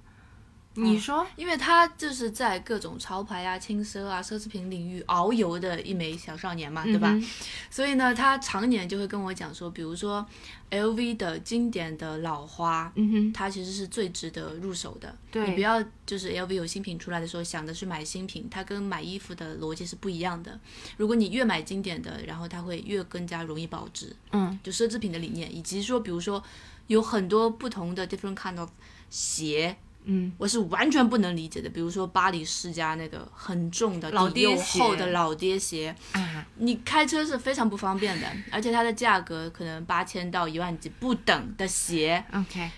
[0.77, 7.11] 你说，因为他就是在各种潮牌啊、轻奢啊、奢侈品领域遨游的一枚小少年嘛，对吧？
[7.13, 7.25] 嗯
[7.71, 10.25] 所以呢，他常年就会跟我讲说，比如说
[10.71, 15.17] LV 的经典的老花，嗯哼，它其实是最值得入手的。
[15.31, 20.59] 对你不要就是 LV 有新品出来的时候想着去买新品，它跟买衣服的逻辑是不一样的。
[20.97, 24.15] 如果你越买经典的，然后它会越更加容易保值。
[24.33, 26.43] 嗯，就奢侈品的理念，以及说，比如说
[26.89, 28.69] 有很多不同的 different kind of
[29.11, 31.69] 鞋，嗯，我是完全不能理解的。
[31.71, 34.79] 比如说巴黎世家那个很重的老爹鞋。
[34.79, 42.71] 厚的老爹鞋，啊，你开车是非常不方便的，而且它的价格可能八千到一万几不等的鞋，OK，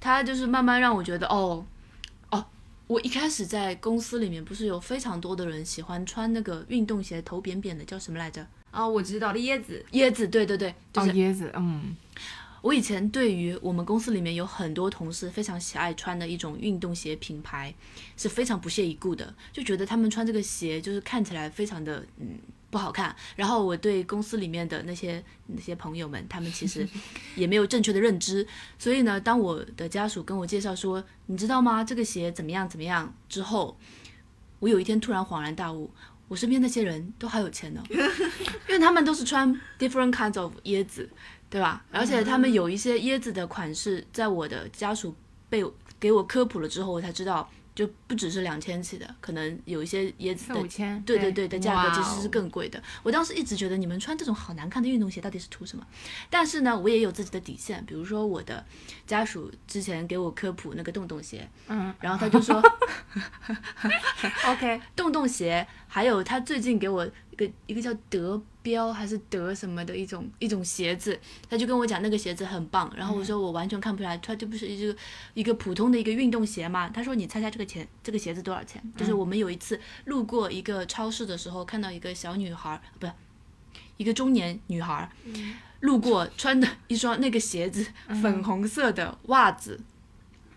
[0.00, 1.64] 它就是慢慢让我觉得哦
[2.30, 2.44] 哦，
[2.86, 8.44] 我一开始在公司里面不是有非常多的人喜欢穿那个运动鞋，头扁扁的，叫什么来着？
[8.70, 11.96] 哦，我知道了，椰子，椰子，对对对，就是哦，椰子，嗯，
[12.68, 17.74] 我以前对于我们公司里面有很多同事非常喜爱穿的一种运动鞋品牌，
[18.14, 23.16] 是非常不屑一顾的，就觉得他们穿这个鞋就是看起来非常的嗯不好看。
[23.36, 26.86] 然后我对公司里面的那些那些朋友们，他们其实
[27.36, 28.46] 也没有正确的认知，
[28.78, 31.82] 所以呢，当我的家属跟我介绍说，你知道吗？
[31.82, 33.78] 这个鞋怎么样怎么样之后，
[34.58, 35.90] 我有一天突然恍然大悟。
[36.28, 37.96] 我身边那些人都好有钱呢， 因
[38.68, 41.08] 为他们都是穿 different kinds of 椰子，
[41.50, 41.84] 对吧？
[41.90, 45.14] 而且他们有一些椰子的款式，在我的家属
[45.48, 45.64] 被
[45.98, 52.82] 给我科普了之后，我才知道，就不只是两千起的，可能有一些椰子的千，对对对的价格其实是哦更贵的。
[53.02, 55.86] 我当时一直觉得你们穿这种好难看的运动鞋到底是图什么？
[56.28, 58.64] 但是呢，我也有自己的底线，比如说我的
[59.06, 62.62] 家属之前给我科普那个洞洞鞋，嗯然后他就说。
[64.46, 74.96] OK， 洞洞鞋，还有他最近给我一个一个叫德标还是德什么的一种一种鞋子，他就跟我讲那个鞋子很棒，然后我说我完全看不出来，它就不是一个
[75.34, 76.88] 一个普通的一个运动鞋嘛。
[76.88, 78.82] 他说你猜猜这个钱这个鞋子多少钱？
[78.96, 83.12] 就是我们有一次路过一个超市的时候，看到一个小女孩儿，不是
[83.96, 85.08] 一个中年女孩儿，
[85.80, 87.86] 路过穿的一双那个鞋子，
[88.20, 89.80] 粉红色的袜子。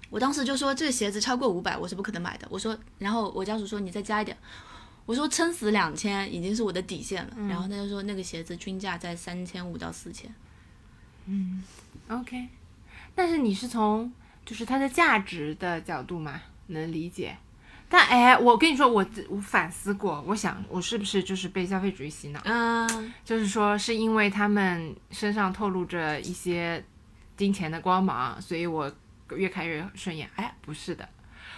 [0.09, 2.45] 我当时就说这个鞋子超过五百，我是不可能买的。
[2.49, 4.37] 我说，然后我家属说你再加一点，
[5.11, 7.33] 我说撑死两千已经是我的底线了。
[7.49, 10.33] 然后他就说那个鞋子均价在三千五到四千。
[11.25, 11.61] 嗯
[12.07, 12.47] OK，
[13.13, 14.09] 但是你是从
[14.45, 17.35] 就是它的价值的角度嘛，能理解。
[17.89, 22.39] 但哎，我跟你说，我我反思过，我想我是不是就是被消费主义洗脑？
[22.45, 26.81] 嗯，就是说是因为他们身上透露着一些
[27.35, 28.89] 金钱的光芒，所以我
[29.35, 30.29] 越看越顺眼。
[30.37, 31.09] 哎，不是的，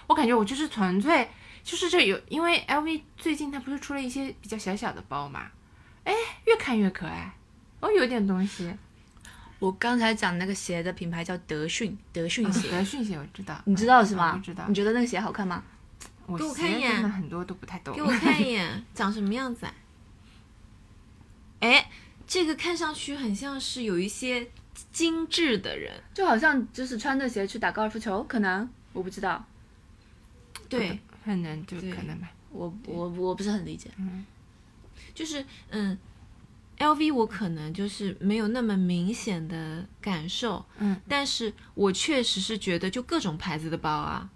[0.08, 1.30] 我感觉我就是纯粹
[1.64, 5.50] 就是这有，因为 LV 最近它不是出了一些比较小小的包嘛，
[6.04, 6.14] 哎，
[6.46, 7.34] 越看越可爱，
[7.80, 8.74] 哦，有点东西。
[9.60, 14.34] 我刚才讲那个鞋的品牌叫德训，德训鞋，德训鞋我知道，你知道是吗？
[14.34, 15.64] 嗯我知道你觉得那个鞋好看吗？
[16.26, 17.96] 我给我看一眼很多都不太懂。
[17.96, 19.74] 给我看一眼，长什么样子啊？
[21.62, 21.90] 哎，
[22.28, 24.46] 这个看上去很像是有一些
[24.92, 29.46] 精致的人，就好像就是穿着鞋去打高尔夫球，可能我不知道，
[30.68, 32.32] 对，可能就对可能吧。
[32.52, 33.90] 我我我不是很理解。
[35.14, 35.98] 就是嗯
[36.80, 44.30] ，LV 我可能就是没有那么明显的感受，嗯，但是我确实是觉得就各种牌子的包啊，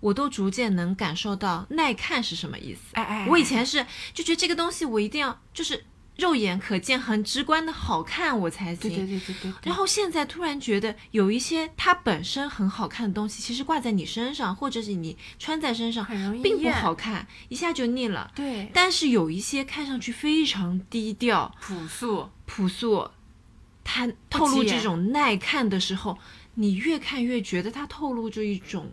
[0.00, 2.80] 我都逐渐能感受到耐看是什么意思。
[2.92, 5.84] 哎哎，我以前是就觉得这个东西我一定要就是
[6.20, 8.90] 肉眼可见、很直观的好看我才行。
[8.90, 18.30] 对对对对对对，然后现在突然觉得有一些它本身很好看的东西，其实挂在你身上，或者是你穿在身上，很容易并不好看，一下就腻了。
[18.34, 23.10] 对，但是有一些看上去非常低调、朴素，朴素，
[23.82, 26.18] 它透露这种耐看的时候，
[26.54, 28.92] 你越看越觉得它透露着一种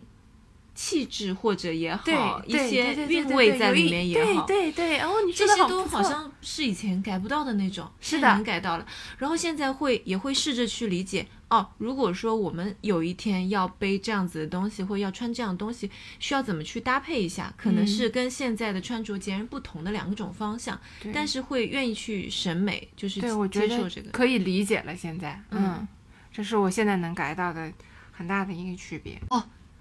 [0.78, 4.46] 气质或者也好，一些韵味在里面也好。
[4.46, 8.86] 对对对，哦，你这些都好像是以前改不到的那种，是的能改到了。
[9.18, 17.52] 然后现在会也会试着去理解哦，如果说我们有一天要背这样子的东西，或者要穿这样的东西，需要怎么去搭配一下？
[17.56, 24.10] 可能嗯是跟现在的穿着截然不同的两种方向，对但是会愿意去审美，就是对，我觉得接受这个。
[24.12, 24.94] 可以理解了。
[24.94, 25.88] 现在，嗯嗯，
[26.32, 27.72] 这是我现在能改到的
[28.12, 29.20] 很大的一个区别。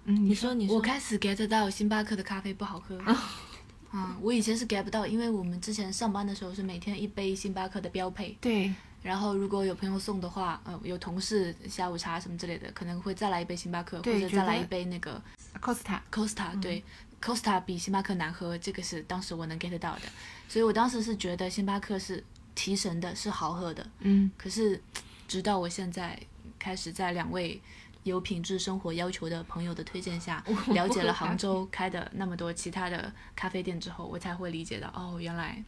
[0.08, 2.98] 嗯，你说，你说，我开始 get 到星巴克的咖啡不好喝。
[3.92, 8.38] 啊，我以前是 get 不到，因为我们之前上班的时候是每天一杯星巴克的标配。
[8.40, 15.22] 对，然后如果有朋友送的话，呃，有同事下午茶什么之类的，可能会再来一杯星巴克，或者再来一杯那个
[15.62, 16.58] Costa，Costa。
[16.62, 16.82] 对
[17.22, 20.04] ，Costa 比星巴克难喝，这个是当时我能 get 到的。
[20.48, 22.24] 所以我当时是觉得星巴克是
[22.56, 23.86] 提神的，是好喝的。
[24.00, 24.82] 嗯，可是
[25.28, 26.18] 直到我现在
[26.60, 27.62] 开始在两位
[28.10, 35.64] 有品质生活要求的朋友的推荐下，了解了杭州开的那么多其他的咖啡店之后，我才会理解到，哦，原来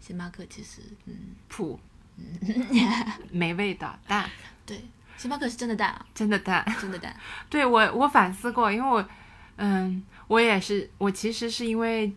[0.00, 1.14] 星巴克其实，嗯，
[1.48, 1.78] 普，
[2.16, 4.28] 嗯没味道，淡，
[4.66, 4.80] 对，
[5.16, 6.64] 星巴克是真的淡啊，真的淡。
[6.80, 7.16] 真的淡。
[7.48, 9.08] 对我，我反思过，因为我，
[9.56, 12.12] 嗯，我也是，我其实是因为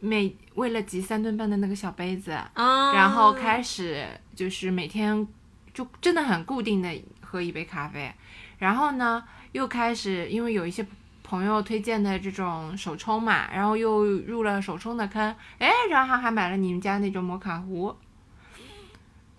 [0.00, 5.26] 每为了集三顿半的那个小杯子，啊，然后开始就是每天
[5.72, 8.12] 就真的很固定的喝一杯咖啡，
[8.60, 10.86] 然后呢又开始因为有一些
[11.24, 17.96] 朋友推荐的这种手冲嘛，然后又入了手冲的坑，哎，然后还买了你们家那种摩卡壶，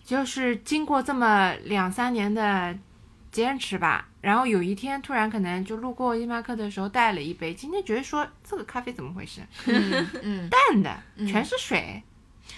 [0.04, 2.78] 就是经过这么两三年的
[3.32, 12.02] 坚持吧，然后有一天突然可能就路过星巴克的时候带了一杯，今天觉得说这个咖啡怎么回事，嗯嗯， 淡的全是水，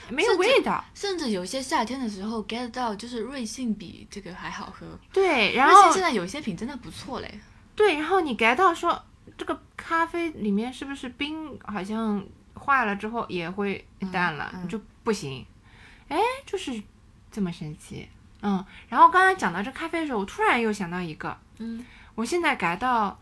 [0.09, 0.83] 没有味道。
[0.93, 4.87] 甚至有些夏天的时候 get 到，就是瑞幸比这个还好喝。
[5.11, 7.39] 对，然后现在有些品真的不错嘞。
[7.75, 9.03] 对，然后你 get 到说
[9.37, 15.45] 这个咖啡里面是不是冰好像化了之后也会淡了，嗯就不行。
[16.07, 16.81] 哎，就是
[17.31, 18.07] 这么神奇。
[18.41, 23.17] 嗯，然后刚才讲到这咖啡的时候，我突然又想到一个，嗯，我现在 get 到，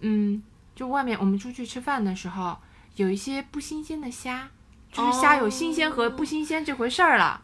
[0.00, 0.42] 嗯，
[0.74, 2.58] 就外面我们出去吃饭的时候，
[2.96, 4.50] 有一些不新鲜的虾，
[4.96, 7.42] 就是虾有新鲜和不新鲜这回事儿了。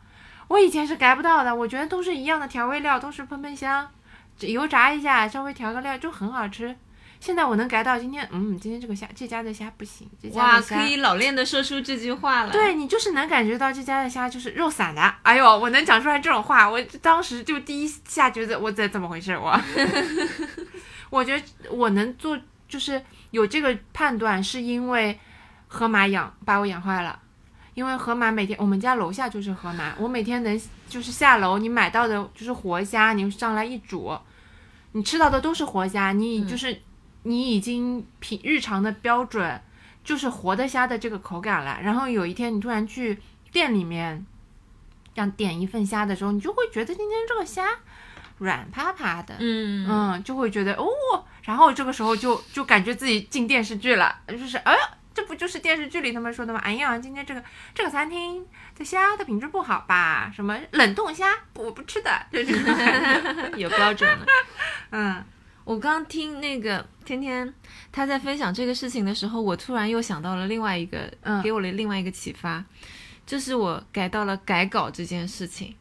[0.49, 3.89] 我以前是 get 不到的，我觉得都是一样的调味料，都是喷喷香，
[4.41, 6.77] 油炸一下，稍微调个料就很好吃。
[7.21, 15.15] 现在我能 get 到今天，嗯，今天这个虾这家的虾不行，这家哇，的虾可以老练的说出这句话了。，对你就是能感觉到这家的虾就是肉散的。
[15.23, 19.39] 哎呦，我能讲出来这种话，我当时就第一下觉得我这怎么回事？
[19.39, 19.59] 我，
[21.11, 22.37] 我觉得我能做
[22.69, 25.17] 就是有这个判断，是因为
[25.69, 27.21] 河马养把我养坏了。
[27.75, 34.17] 因为河马每天我们家楼下就是河马，我每天能就是下楼你买到的就是活虾，你上来一煮，
[34.93, 36.83] 你吃到的都是活虾，你就是、
[37.23, 39.61] 你已经品日常的标准
[40.05, 41.79] 就是活的虾的这个口感了。
[41.83, 43.19] 然后有一天你突然去
[43.51, 44.27] 店里面，
[45.15, 47.67] 让点一份虾的时候，你就会觉得今天这个虾
[48.39, 50.87] 软趴趴的，嗯嗯，就会觉得哦，
[51.43, 54.79] 然后这个时候就就感觉自己进电视剧了，就是哎呀，
[55.15, 56.61] 这不就是电视剧里他们说的吗？
[56.65, 57.43] 哎呀，今天这个
[57.75, 58.47] 这个餐厅
[58.77, 60.33] 的虾的品质不好吧？
[60.35, 63.53] 什么冷冻虾，我不吃的，就这种。
[63.59, 64.27] 有标准了。
[64.91, 65.25] 嗯
[65.65, 67.55] 我刚听那个天天
[67.93, 72.65] 他在分享这个事情的时候，我突然又想到了另外一个，嗯给我了另外一个启发，
[73.25, 75.77] 就是我改到了改稿这件事情。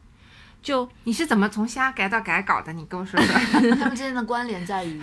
[0.62, 2.72] 就你是怎么从虾改到改稿的？
[2.72, 3.34] 你跟我说说。
[3.74, 5.02] 他们之间的关联在于，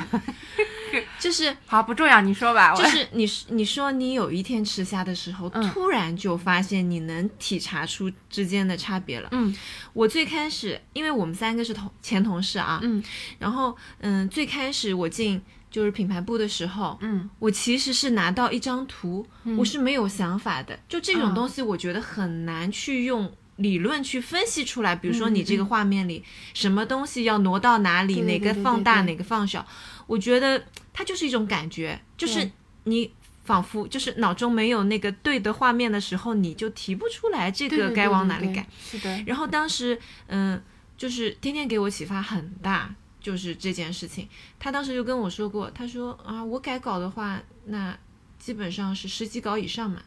[1.20, 2.74] 就是好，不重要，你说吧。
[2.76, 9.30] 就是你你说你有一天吃虾的时候，嗯突然就发现你能体察出之间的差别了。
[9.32, 9.56] 嗯
[9.94, 13.04] 我最开始，因为我们三个是同前同事啊，嗯
[13.38, 19.26] 然后嗯，最开始我进就是品牌部的时候，嗯我其实是拿到一张图，
[19.58, 20.80] 我是没有想法的。
[20.88, 24.96] 就这种嗯东西，我觉得很难去用理论去分析出来。
[24.96, 26.24] 比如说，你这个画面里
[26.54, 29.66] 什么东西要挪到哪里，哪个放大，对哪个放小，
[30.10, 32.52] 我觉得它就是一种感觉，就是
[32.84, 33.14] 你。
[33.46, 38.64] 仿佛就是脑中没有那个对的画面的时候，你就提不出来这个该往哪里改。
[38.80, 39.24] 是的。
[39.26, 40.62] 然后当时，嗯，
[40.96, 44.30] 就是天天给我启发很大，就是这件事情。
[44.60, 47.98] 他当时就跟我说过，他说啊，我改稿的话，那
[48.38, 50.00] 基本上是十几稿以上嘛。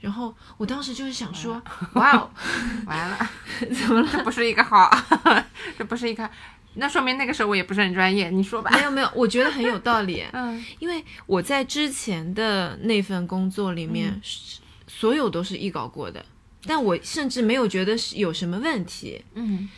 [0.00, 1.62] 然后我当时就是想说，
[1.94, 2.28] 哇哦，
[2.86, 4.08] 完了，怎么了？
[4.10, 4.90] 这不是一个好，
[5.78, 6.28] 这不是一个，
[6.74, 8.30] 那说明那个时候我也不是很专业。
[8.30, 8.70] 你说吧。
[8.72, 16.24] 没有没有，我觉得很有道理， 嗯因为我在之前的那份工作里面，是所有都是艺稿过的，
[16.64, 19.24] 但我甚至没有觉得是有什么问题。
[19.34, 19.68] 嗯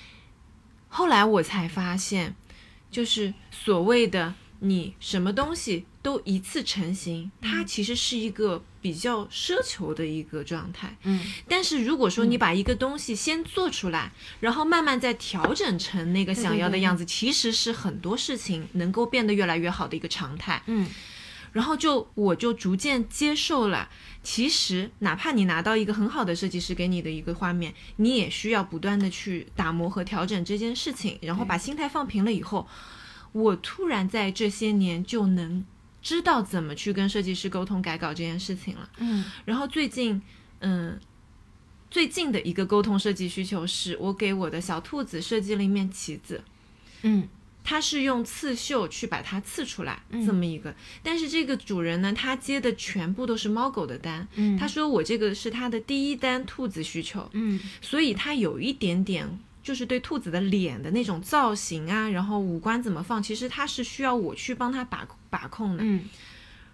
[0.88, 2.34] 后来我才发现，
[2.90, 10.94] 就是所谓的你什么东西都一次成型，它其实是一个比较奢求的一个状态。
[11.04, 11.18] 嗯。
[11.48, 20.62] 但是如果说你把一个东西先做出来，然后慢慢再调整成那个想要的样子，其实是很多事情能够变得越来越好的一个常态。
[20.66, 20.86] 嗯。
[21.54, 23.88] 然后就我就逐渐接受了，
[24.22, 32.68] 其实哪怕你拿到一个很好的设计师给你的一个画面，你也需要不断的去打磨和调整这件事情，然后把心态放平了以后，
[33.32, 35.64] 我突然在这些年就能
[36.04, 38.88] 知道怎么去跟设计师沟通改稿这件事情了。
[38.98, 39.24] 嗯。
[39.44, 40.22] 然后最近，
[40.60, 41.00] 嗯，
[41.90, 46.44] 最近的一个沟通设计需求是我给我的小兔子设计了一面旗子，
[47.02, 47.26] 嗯。
[47.66, 50.26] 它是用刺绣去把它刺出来，嗯。
[50.26, 50.76] 这么一个。
[51.02, 54.28] 但是这个主人呢，他接的全部都是猫狗的单。
[54.34, 57.58] 嗯，他说我这个是他的第一单兔子需求，嗯。
[57.80, 65.82] 所以他有一点点就是对兔子的脸的那种造型啊，然后五官怎么放，其实他是需要我去帮他把把控的。
[65.82, 66.04] 嗯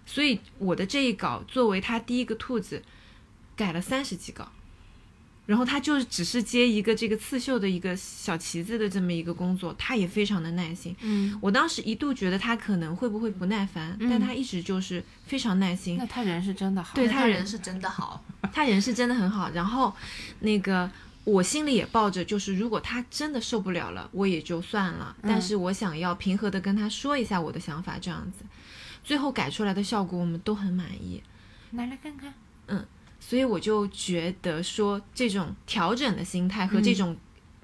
[0.03, 2.83] 所以我的这一稿作为他第一个兔子，
[3.55, 4.51] 改了三十几稿，
[5.45, 10.93] 然后他就只是接一个这个刺绣的一个小旗子的这么一个工作，他也非常的耐心。
[11.01, 16.95] 嗯，我当时一度觉得他可能会不会不耐烦，但他一直就是非常耐心那，他人是真的好。
[16.95, 19.51] 对他人是真的好，他人是真的很好。
[19.51, 19.95] 然后
[20.39, 20.89] 那个
[21.23, 25.15] 我心里也抱着，就是如果他真的受不了了，我也就算了。
[25.21, 28.43] 但是我想要平和的跟他说一下我的想法，这样子，
[29.03, 31.21] 最后改出来的效果我们都很满意。
[31.71, 32.33] 拿来看看。
[32.67, 32.85] 嗯
[33.19, 37.15] 所以我就觉得说，这种调整的心态和这种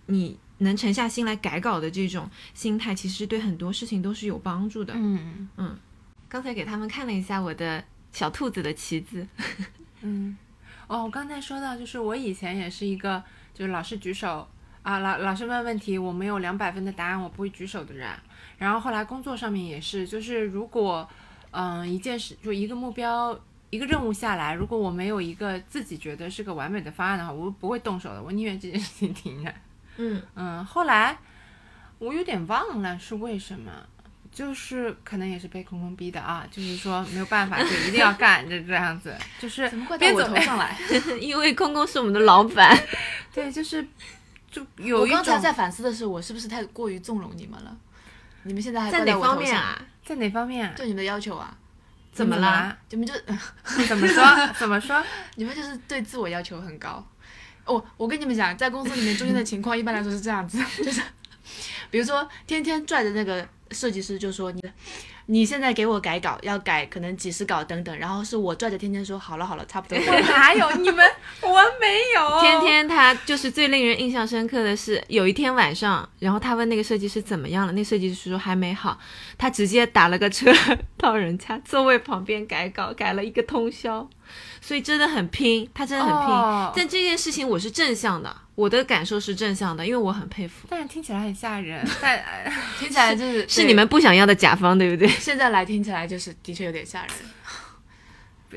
[0.05, 4.93] 你能沉下心来改稿的这种心态，其实对很多事情都是有帮助的。
[4.95, 5.75] 嗯嗯
[6.29, 9.27] 刚才给他们看了一下我的小兔子的旗子，
[10.01, 10.37] 嗯，
[10.85, 13.23] 哦，我刚才说到，就是我以前也是一个，
[13.57, 14.47] 就是老是举手
[14.83, 18.07] 啊，老老师问问题，我没有两百分的答案，我不会举手的人。
[18.59, 21.09] 然后后来工作上面也是，就是如果
[21.49, 23.39] 嗯一件事就一个目标。
[23.69, 29.53] 一个任务下来，如果我没有一个自己觉得是个完美的方案的话，我不会动手的，我宁愿这件事情停着。
[29.97, 31.17] 嗯嗯，后来
[31.99, 33.69] 我有点忘了是为什么，
[34.37, 40.77] 就是可能也是被空空逼的啊，就是说没有办法，就一定要干，就这样子，就是怎么怪到我头上来？
[41.19, 42.77] 因为空空是我们的老板，
[43.33, 43.83] 对，就是
[44.51, 47.75] 就有一种我刚才在反思的是，我是不是太过于纵容你们了？
[48.43, 49.17] 你们现在还在哪？
[49.17, 49.81] 方面啊？
[50.05, 50.73] 在哪方面啊？
[50.77, 51.57] 对你们的要求啊，
[52.13, 52.37] 怎么？
[52.37, 52.77] 啦？
[52.91, 53.15] 你们就
[53.87, 54.23] 怎么说？
[54.53, 55.03] 怎么说？
[55.33, 57.03] 你们就是对自我要求很高。
[57.65, 61.01] 我，我跟你们讲，在公司里面中间的情况一般来说是这样子，就是
[61.89, 64.61] 比如说天天拽着那个设计师就说你
[65.27, 70.05] 你现在给我改稿，要改可能几十稿等等，然后是我拽着天天说好了好了，差不多了。
[70.07, 71.05] 我哪有你们？
[71.41, 71.49] 我
[71.79, 72.41] 没有。
[72.41, 78.97] 天天他就是最令人印象深刻的是，有一天晚上，然后他问那个设计师怎么样了，那设计师说还没好，
[79.37, 80.53] 他直接打了个车
[80.97, 84.09] 到人家座位旁边改稿，改了一个通宵，
[84.67, 86.35] 所以真的很拼，他真的很拼。
[86.35, 91.87] 哦但这件事情我是正向的，我的感受是正向的，因为我很佩服，但是听起来很吓人。
[92.01, 95.07] 但呃听起来就是是你们不想要的甲方，对不对？
[95.19, 97.09] 现在来听起来就是的确有点吓人。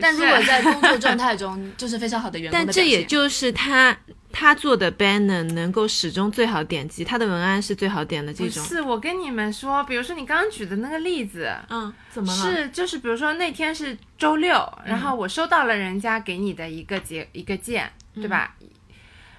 [0.01, 2.67] 但如果在工作状态中， 就是非常好的员工但。
[2.75, 3.97] 这也就是他
[4.33, 8.63] 他做的 banner 能够始终最好点击，他的文案是最好点的这种。
[8.63, 12.43] 不是，我跟你们说，比如说你刚刚举的那个例子，嗯，怎么了？
[12.43, 18.57] 是就是比如说那天是周六，然后我收到了人家给你的一个结一个件，对吧？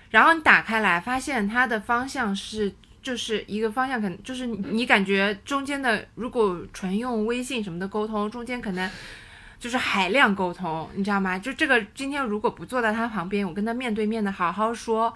[0.09, 2.73] 然后你打开来发现它的方向是。
[3.03, 8.87] 就是一个方向，可能就是你你感觉中间的，如果纯用微信什么的沟通，中间可能
[9.61, 11.37] 就是海量沟通，你知道吗？
[11.37, 15.15] 就这个今天如果不坐在他旁边，我跟他面对面的好好说，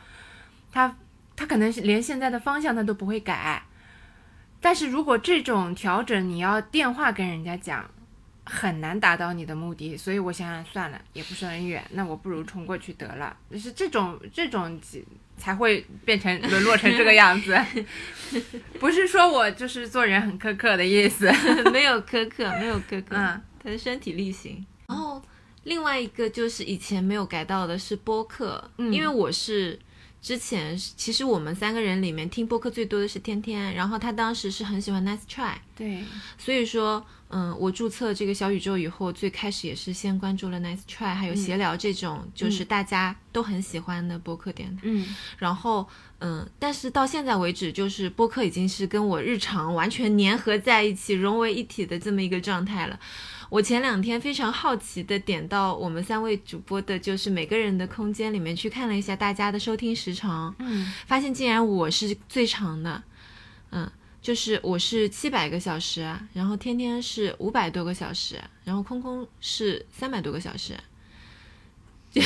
[0.71, 0.95] 他
[1.35, 3.63] 他可能是连现在的方向他都不会改。
[4.61, 7.83] 但是如果这种调整你要电话跟人家讲，
[8.43, 13.35] 很难达到你的目的，所以我想想算了，也不是很远，那我不如冲过去得了。
[13.51, 14.79] 就是这种这种
[15.35, 17.59] 才会变成沦落成这个样子，
[18.79, 21.31] 不是说我就是做人很苛刻的意思。
[21.73, 23.41] 没有苛刻，没有苛刻，嗯，
[23.77, 24.65] 身体力行。
[24.87, 25.21] 然后
[25.63, 29.79] 另外一个就是以前没有改到的是播客，嗯因为我是
[30.21, 36.03] 之前其实我们三个人里面听播客最多的是天天，然后他当时是很喜欢 Nice Try，对，
[36.37, 44.81] 所以说，嗯，我注册这个小宇宙以后，最开始也是先关注了 Nice Try，还有闲聊这种，就是大家都很喜欢的播客电台。
[44.85, 45.87] 嗯然后，
[46.19, 52.99] 嗯，但是到现在为止，就是播客已经是跟我日常完全粘合在一起、融为一体的这么一个状态了。
[53.55, 63.01] 我前两天非常好奇的点到我们三位主播的，就是每个人的空间里面去看了一下大家的收听时长，嗯发现竟然我是最长的，
[63.71, 63.89] 嗯，
[64.21, 66.01] 就是我是七百个小时，
[66.33, 70.77] 然后天天是五百多个小时，然后空空是三百多个小时，
[72.11, 72.21] 就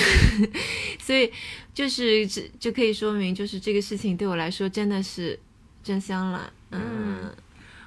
[0.99, 1.31] 所以
[1.75, 5.39] 就是这就可以说明，就是这个事情对我来说真的是
[5.83, 7.31] 真香了，嗯。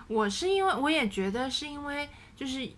[0.08, 2.68] 我是因为我也觉得是因为就是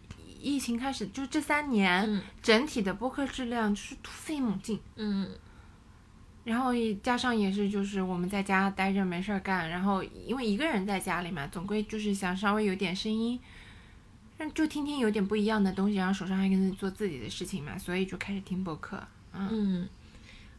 [0.45, 4.78] 疫情开始，就这三年、嗯整体的播客质量就是突飞猛进。
[4.97, 5.28] 嗯
[6.45, 13.40] 然后也加上也是就是我们在家待着没事儿干，然后因为一个人在家里嘛，总归就是想稍微有点声音，
[14.36, 19.03] 让就听听有点不一样的东西，然后手上还跟着做自己的事情嘛，所以就开始听播客。
[19.32, 19.88] 嗯，嗯，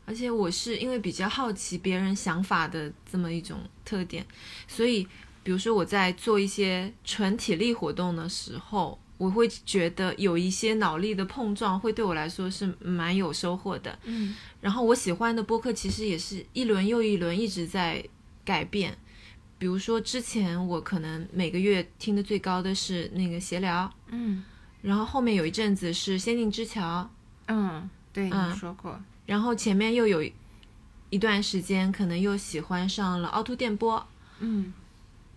[0.05, 4.25] 而且我是因为比较好奇别人想法的这么一种特点，
[4.67, 5.07] 所以
[5.43, 13.97] 比如说我在做一些纯体力活动的时候，我会觉得有一些脑力的碰撞，会对我来说是蛮有收获的。
[14.03, 14.35] 嗯。
[14.61, 18.03] 然后我喜欢的播客其实也是一轮又一轮一直在
[18.43, 18.97] 改变。
[19.57, 24.43] 比如说之前我可能每个月听的最高的是那个闲聊，嗯。
[24.81, 27.01] 然后后面有一阵子是《仙境之桥》，
[27.47, 28.51] 嗯，对，嗯。
[28.51, 28.99] 你说过。
[29.25, 30.21] 然后前面又有
[31.09, 34.05] 一段时间可能又喜欢上了凹凸电波，
[34.39, 34.73] 嗯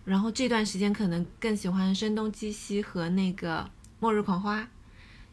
[0.09, 4.67] 然后这段时间可能更喜欢声东击西和那个末日狂花。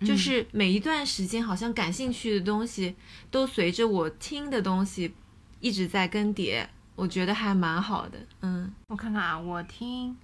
[0.00, 2.94] 就是每一段时间，好像感兴趣的东西
[3.30, 5.14] 都随着我听的东西
[5.58, 8.18] 一直在更迭，我觉得还蛮好的。
[8.42, 10.14] 嗯，我看看啊，我听，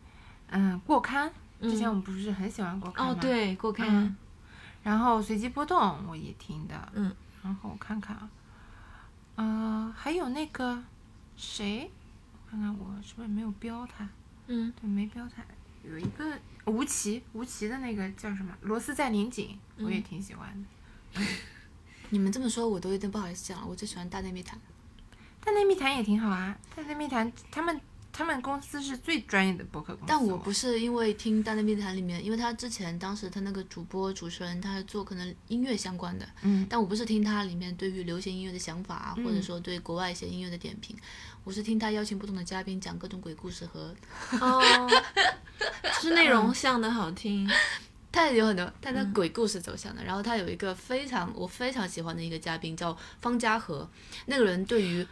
[0.49, 1.33] 嗯，过刊，
[1.63, 3.13] 之前我们不是很喜欢过刊吗？
[3.13, 4.15] 哦，对，过刊，嗯，
[4.83, 7.11] 然后随机波动我也听的，嗯，
[7.43, 8.29] 然后我看看啊，
[9.37, 10.83] 呃，还有那个
[11.35, 11.91] 谁，
[12.35, 14.07] 我看看我是不是没有标他？
[14.47, 15.45] 嗯对，没标彩。
[15.85, 18.57] 有一个吴奇，吴奇的那个叫什么？
[18.61, 20.49] 螺丝在拧紧，我也挺喜欢
[21.15, 21.21] 的。
[22.11, 23.67] 你们这么说，我都有点不好意思讲了。
[23.67, 24.59] 我最喜欢大内密谈。
[25.45, 27.81] 大内密谈也挺好啊，大内密谈他们
[28.13, 30.05] 他们公司是最专业的播客公司。
[30.07, 40.97] 但我不是，因为听《大内密谈》里面，因为他之前当时他那个主播主持人他是做可能音乐相关的，嗯但我不是听他里面对于流行音乐的想法或者说对国外一些音乐的点评，
[41.45, 43.95] 我是听他邀请不同的嘉宾讲各种鬼故事和
[44.41, 44.63] 哦，
[46.01, 47.51] 是内容像的好听。
[48.13, 50.05] 他有很多，他的鬼故事走向的。
[50.05, 53.89] 然后他有一个非常我非常喜欢的一个嘉宾叫方家和，
[54.27, 55.05] 那个人对于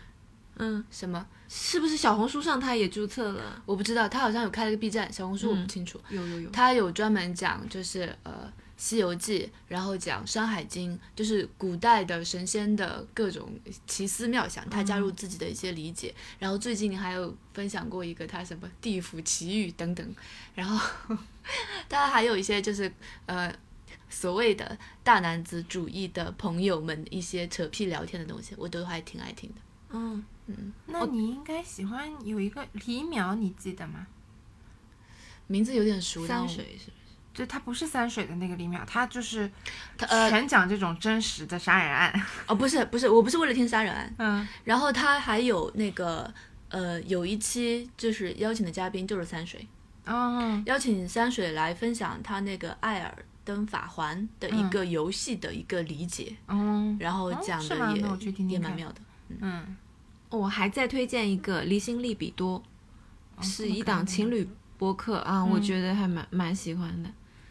[0.59, 3.63] 嗯，什么是不是小红书上他也注册了？
[3.65, 5.99] 我不知道，他好像有开了个 B 站，小红书我不嗯清楚。
[6.11, 6.51] 有有有。
[6.51, 8.33] 他有专门讲就是呃
[8.81, 13.53] 《西游记》，然后讲《山海经》，就是古代的神仙的各种
[13.87, 16.13] 奇思妙想，他加入自己的一些理解。
[16.39, 20.15] 然后最近还有分享过一个他什么地府奇遇等等，
[20.55, 21.17] 然后
[21.89, 22.91] 他还有一些就是
[23.27, 23.55] 呃。
[24.13, 29.57] 所谓的大男子主义的朋友们一些扯屁聊天的东西，我都还挺爱听的。
[29.91, 30.25] 嗯，
[30.87, 34.09] 那你应该喜欢有一个李淼，你记得吗？
[35.47, 36.91] 名字有点熟，山水是
[37.33, 39.51] 就他不是三水的那个李淼，他就是
[39.97, 42.13] 他呃全讲这种真实的杀人案。
[42.47, 44.49] 哦不是不是，我不是为了听杀人案，嗯。
[44.65, 46.33] 然后他还有那个
[46.69, 49.67] 呃，有一期就是邀请的嘉宾就是三水，
[50.07, 50.63] 哦。
[50.67, 56.97] 邀请三水来分享他那个《艾尔登法环》的一个游戏的一个理解，哦。
[56.99, 59.01] 然后哦讲的也、也蛮妙的。
[59.39, 59.77] 嗯，
[60.29, 62.59] 我还在推荐一个《离心利比多》，
[63.37, 67.09] 哦是一档情侣播客啊，我觉得还蛮蛮喜欢的。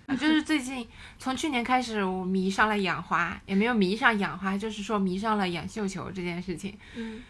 [0.10, 0.88] 我就是最近
[1.20, 6.76] 从去年开始，我迷上了养花，也没有迷上养花，就是说迷上了养绣球这件事情。
[6.96, 7.22] 嗯，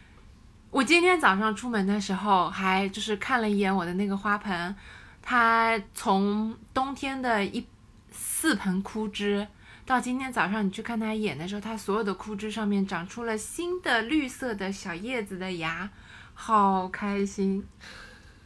[0.72, 4.74] 我今天早上出门的时候，还就是看了一眼我的那个花盆，
[5.22, 7.68] 它从冬天的一
[8.12, 9.46] 四盆枯枝，
[9.86, 15.90] 到今天早上你去看它一眼的时候，它所有的枯枝上面长出了新的绿色的小叶子的芽，
[16.34, 17.68] 好开心，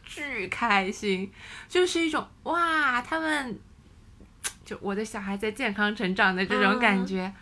[0.02, 1.30] 巨开心，
[1.68, 3.60] 就是一种哇，他们
[4.64, 7.32] 就我的小孩在健康成长的这种感觉。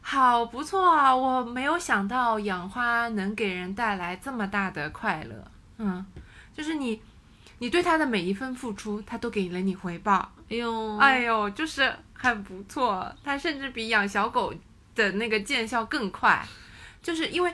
[0.00, 1.14] 好不错啊！
[1.14, 5.50] 我没有想到养花能给人带来这么大的快乐。
[5.78, 6.06] 嗯，
[6.54, 7.02] 就是你，
[7.58, 10.32] 你对它的每一份付出，它都给了你回报。
[10.48, 13.12] 哎呦，哎呦，就是很不错。
[13.24, 14.54] 它甚至比养小狗
[14.94, 16.46] 的那个见效更快，
[17.02, 17.52] 就是因为，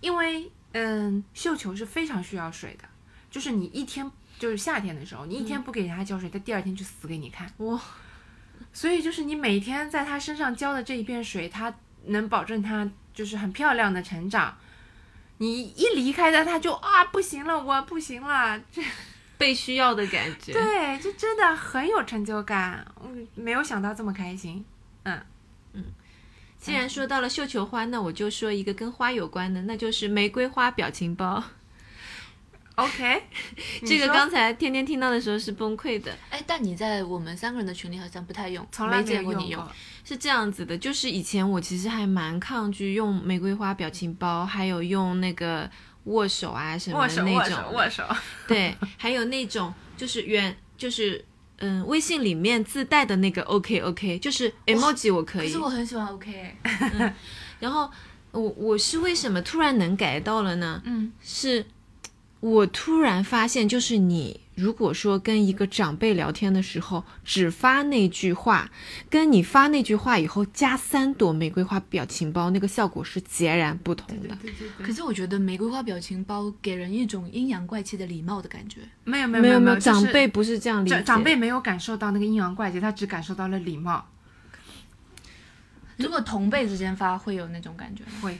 [0.00, 2.88] 因为嗯，绣球是非常需要水的，
[3.30, 7.52] 就是你一天就是夏天的时候，你一天不给它浇水，它第二天就死给你看。
[7.58, 7.78] 哇，
[8.72, 11.74] 所以就是你每天在它身上浇的这一遍水，它
[12.06, 14.56] 能保证它就是很漂亮的成长。
[15.38, 18.82] 你一离开它，它就啊不行了，我不行了，这
[19.38, 20.52] 被需要的感觉。
[20.52, 22.86] 对，就真的很有成就感。
[23.04, 24.64] 嗯，没有想到这么开心。
[25.02, 25.20] 嗯
[25.74, 25.84] 嗯
[26.58, 31.44] 既然说到了绣球花，那我就说一个跟花有关的，那就是玫瑰花表情包。
[32.76, 33.22] OK，
[33.86, 36.12] 这个刚才天天听到的时候是崩溃的。
[36.30, 39.66] 哎，但你在我们三个人的群里好像不太用，从来没没见过你用。
[40.04, 45.68] 是这样子的，就是以前我其实还蛮抗拒用玫瑰花表情包，还有用那个
[46.04, 48.04] 握手啊什么的那种手握手握手。
[48.46, 51.24] 对，还有那种就是原就是
[51.58, 55.46] 嗯，微信里面自带的那个 OK OK，就是 emoji 我可以。
[55.46, 57.14] 可是我很喜欢 OK，欸
[57.58, 57.90] 然后
[58.32, 60.82] 我我是为什么突然能改到了呢？
[60.84, 61.64] 嗯是
[62.40, 68.70] 我突然发现，就是你如果说跟一个长辈聊天的时候，只发那句话，
[69.10, 74.28] 跟你发那句话以后加三朵玫瑰花表情包，那个效果是截然不同的。
[74.42, 78.80] 对对对可是我觉得玫瑰花表情包给人一种阴阳怪气的礼貌的感觉。
[79.04, 80.96] 没有没有没有没有，长辈不是这样理解。
[80.96, 84.06] 长长辈没有感受到那个阴阳怪气，他只感受到了礼貌。
[85.98, 88.10] 如果同辈之间发，会有那种感觉吗？
[88.20, 88.38] 会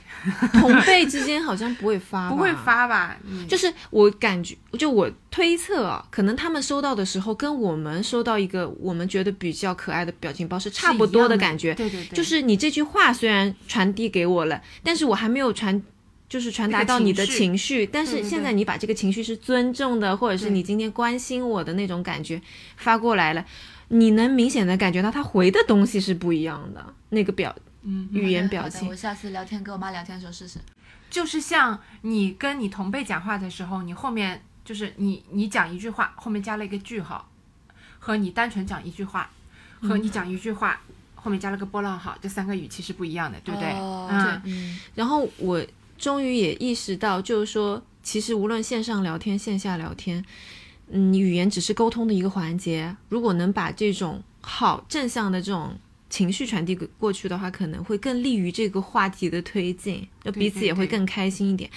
[0.60, 2.52] 同辈之间好像不会发， 不会。
[2.64, 3.16] 发吧？
[3.24, 11.74] 嗯就是我感觉，就我推测啊，可能他们收到的时候，跟我们收到一个我们觉得比较可爱的表情包是差不多的感觉。
[11.74, 15.80] 对对对，就是你这句话虽然传递给我了，但是我还没有传，
[16.28, 17.86] 就是传达到你的那个情情绪。
[17.86, 22.40] 但是现在你把这个情绪是尊重的，或者是你今天关心我的那种感觉
[22.76, 23.44] 发过来了，
[23.88, 28.94] 你能明显的感觉到他回的东西是不一样的，那个表嗯，语言表情我。
[28.94, 30.58] 下次聊天跟我妈聊天的时候试试。
[31.08, 37.30] 就是像你跟你同辈讲话的时候，你后面就是你你讲一句话，后面加了一个句号，
[37.98, 39.30] 和你单纯讲一句话，
[39.80, 40.80] 和你讲一句话。
[41.14, 43.68] 后面加了个波浪号，这三个语气是不一样的，对不对？
[43.72, 45.60] 哦嗯，嗯，然后我
[45.98, 50.24] 终于也意识到，就是说，其实无论线上聊天、线下聊天，
[50.88, 52.96] 嗯，语言只是沟通的一个环节。
[53.08, 55.76] 如果能把这种好正向的这种
[56.08, 61.68] 情绪传递过去的话，可能会更利于这个话题的推进，就彼此也会更开心一点。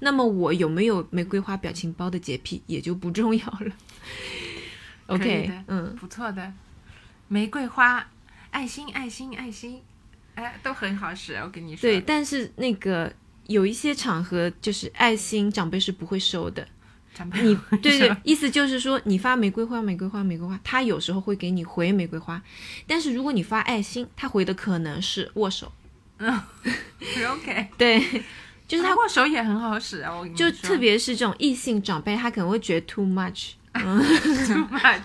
[0.00, 3.72] 那么我有没有玫瑰花表情包的洁癖也就不重要了。
[5.06, 6.52] OK，嗯，不错的，
[7.28, 8.06] 玫瑰花、
[8.50, 9.80] 爱心、爱心、爱心，
[10.34, 11.34] 哎，都很好使。
[11.36, 13.12] 我跟你说，对，但是那个
[13.46, 16.66] 有一些场合就是爱心长辈是不会收的。
[17.16, 22.42] 长辈你对对，意思就是说，你发玫瑰花、玫瑰花、玫瑰花，他有时候会给你回玫瑰花，
[22.86, 25.72] 但是如果你发爱心，他回的可能是握手。
[26.18, 26.38] 嗯
[27.32, 27.98] OK，对，
[28.68, 33.52] 就是他他握手也很好使啊，我跟你就特别是这种异性长辈，他可能会觉得 too much。
[33.72, 35.00] too much。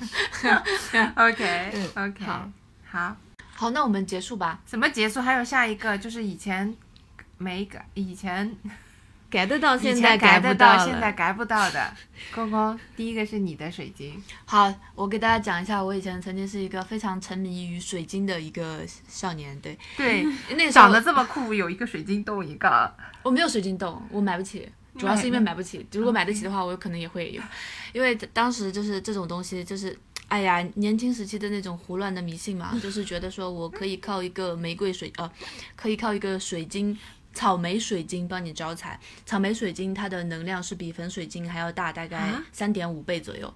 [1.15, 2.51] OK 嗯 OK，好
[2.85, 3.17] 好，
[3.53, 4.61] 好，那我们结束吧。
[4.65, 5.21] 怎么结束？
[5.21, 6.73] 还有下一个，就是以前
[7.37, 8.49] 没改，以前
[9.31, 10.85] 改得到，现在改，不到。
[10.85, 11.93] 现在改不到的。
[12.33, 19.57] 刚刚，第一个是你的水晶，好，我给大家讲一下，我以前曾经是一个非常沉迷于水晶的一个少年。
[19.61, 22.93] 对，对， 那个时候长得这么酷，有一个水晶洞一个。
[23.23, 25.85] 我没有水晶洞，我买不起，主要是因为买不起。
[25.93, 27.41] 如果买得起的话，我可能也会有，
[27.93, 35.31] 因为当时就是这种东西，就是哎呀，年轻时期的那种胡乱的迷信嘛，就是觉得说我可以靠一个玫瑰水，呃，
[35.77, 36.97] 可以靠一个水晶。
[37.33, 43.53] 草莓水晶帮你招财，草莓水晶它的能量是比粉水晶还要大，大概啊三点五倍左右。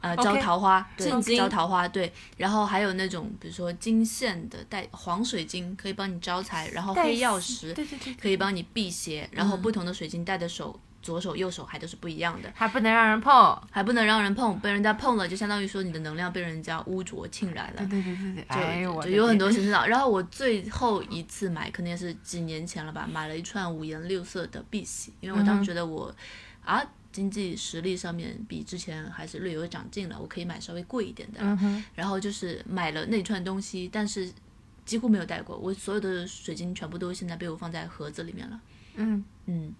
[0.00, 2.12] 呃招桃花，对招桃花，对。
[2.36, 13.62] 然后还有那种，比如说金线的带黄水晶，可以帮你招财，然后黑曜石对对对，可以帮你辟邪，然嗯后不同的水晶戴的手，左手右手还都是不一样的，还不能让人碰。
[13.70, 18.02] 还不能让人碰，被人家碰了就相当于说你的能量被人家污浊浸染了对。
[18.02, 19.86] 对对对对，就有很多天形式的。
[19.86, 26.12] 然后我最后一次买，肯定也是几年前了吧，买了一串五颜六色的碧玺，因为我当时觉得我、
[26.64, 26.82] 啊
[27.12, 31.38] 经济实力上面比之前还是略有长进了，我可以买稍微贵一点的。
[31.40, 34.28] 嗯，然后就是买了那串东西，但是
[34.84, 38.60] 几乎没有戴过，我所有的水晶全部都现在被我放在盒子里面了。
[38.96, 39.72] 嗯，嗯，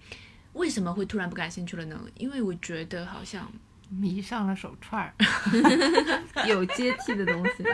[0.54, 2.00] 为什么会突然不感兴趣了呢？
[2.16, 3.48] 因为我觉得好像
[3.90, 5.14] 迷上了手串儿。
[6.48, 7.64] 有阶梯的东西。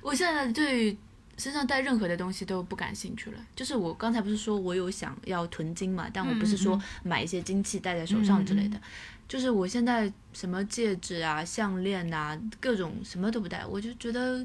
[0.00, 0.96] 我现在对
[1.36, 3.38] 身上带任何的东西都不感兴趣了。
[3.56, 8.80] 就是我刚才不是说我有想要囤金嘛，但我不是说买一些金器戴在手上之类的。
[9.26, 14.44] 就是我现在什么戒指啊、项链啊，各种什么都不戴，我就觉得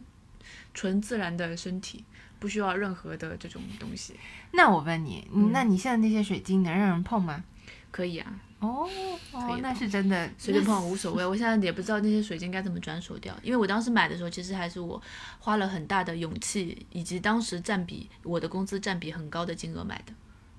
[0.73, 2.03] 纯自然的身体，
[2.43, 4.13] 不需要任何的这种东西。
[4.51, 7.41] 那我问你，嗯那你现在那些水晶能让人碰吗？
[7.89, 8.85] 可以啊，哦，
[9.31, 11.25] 哦那是真的，随便碰无所谓。
[11.25, 15.01] 我现在也不知道那些水晶该怎么转手掉，因为我当时买的时候，其实还是我
[15.39, 20.11] 花了很大的勇气，以及当时占比我的工资占比很高的金额买的。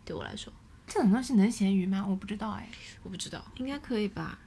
[0.07, 0.51] 对我来说，
[0.87, 2.07] 这种东西能闲鱼吗？
[2.09, 2.67] 我不知道哎。
[3.03, 3.45] 我不知道。
[3.57, 4.39] 应该可以吧？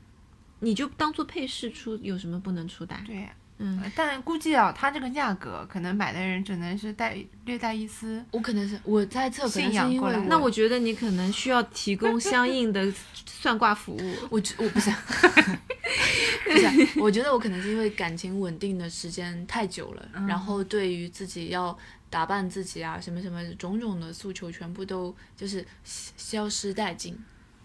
[0.61, 2.95] 你就当做配饰出，有什么不能出的？
[3.05, 3.29] 对，
[3.59, 8.23] 嗯，但估计啊，它这个价格，可能买的人只能是带略带一丝。
[8.31, 12.93] 我可能是我猜测，可能信仰过来是因为我那我觉得你可能需要提供相应的
[13.25, 14.13] 算卦服务。
[14.29, 14.93] 我觉我不想，
[16.45, 21.75] 不是，我觉得我可能是因为感情稳定的时间太久了，嗯然后对于自己要
[22.09, 27.17] 打扮自己啊，什么什么种种的诉求，全部都就是消消失殆尽。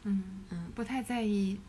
[0.05, 1.61] 嗯嗯，不太在意。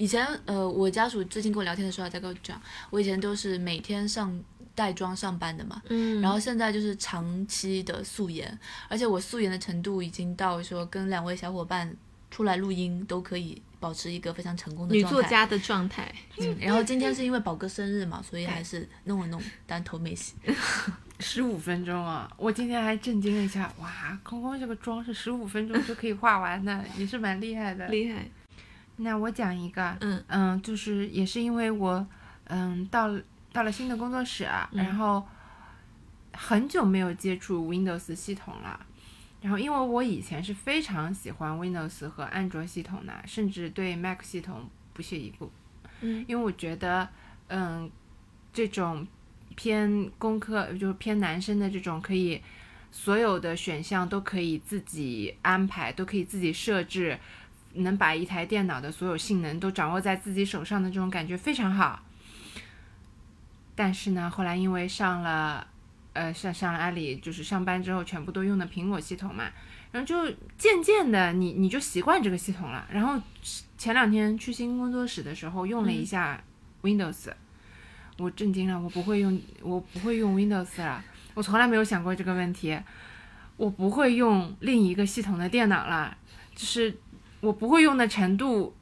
[0.00, 4.34] 以前呃，我家属最近跟我聊天的时候还在跟我讲，我以前都是每天上
[4.74, 11.94] 带妆上班的嘛，嗯然后现在就是长期的素颜，而且我素颜的程度已经到说跟两位小伙伴
[12.30, 15.20] 出来录音都可以保持一个非常成功的女状态。
[15.20, 16.10] 作家的状态。
[16.38, 20.32] 嗯，然后今天是因为宝哥生日嘛，所以还是弄了弄，但头没洗。
[21.20, 22.26] 十五分钟啊！
[22.38, 27.86] 我今天还震惊了一下，哇，空空这个妆是十五分钟就可以画完的，也是蛮厉害的。
[27.88, 28.26] 厉害，
[29.02, 32.06] 那我讲一个，嗯嗯，就是也是因为我，
[32.44, 33.20] 嗯，到了
[33.52, 35.26] 到了新的工作室啊，嗯然后
[36.32, 38.86] 很久没有接触 Windows 系统了。
[39.42, 45.50] 然后，因为我以前是非常喜欢 Windows 和安卓系统的，甚至对 Mac 系统不屑一顾。
[46.02, 47.08] 嗯因为我觉得，
[47.48, 47.90] 嗯，
[48.52, 49.06] 这种
[49.56, 52.42] 偏工科就是偏男生的这种，可以
[52.92, 57.18] 所有的选项都可以自己安排，都可以自己设置，
[57.74, 62.02] 能把一台电脑的所有性能都掌握在自己手上的这种感觉非常好。
[63.74, 65.66] 但是呢，后来因为上了，
[66.12, 69.44] 呃，上上了阿里，就是上班之后全部都用的苹果系统嘛，
[69.92, 72.86] 然后就渐渐的你你就习惯这个系统了。
[72.92, 73.22] 然后
[73.78, 76.42] 前两天去新工作室的时候用了一下
[76.82, 77.30] Windows，、
[78.18, 81.02] 我震惊了，我不会用，我不会用 Windows 了，
[81.32, 82.78] 我从来没有想过这个问题，
[83.56, 86.14] 我不会用另一个系统的电脑了，
[86.54, 86.98] 就是
[87.40, 88.74] 我不会用的程度，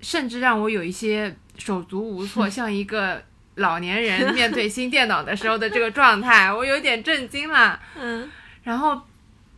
[0.00, 3.22] 甚至让我有一些手足无措，像一个
[3.56, 7.80] 老年人 面对新电脑的时候的这个状态，我有点震惊了。
[7.96, 8.30] 嗯。
[8.62, 9.00] 然后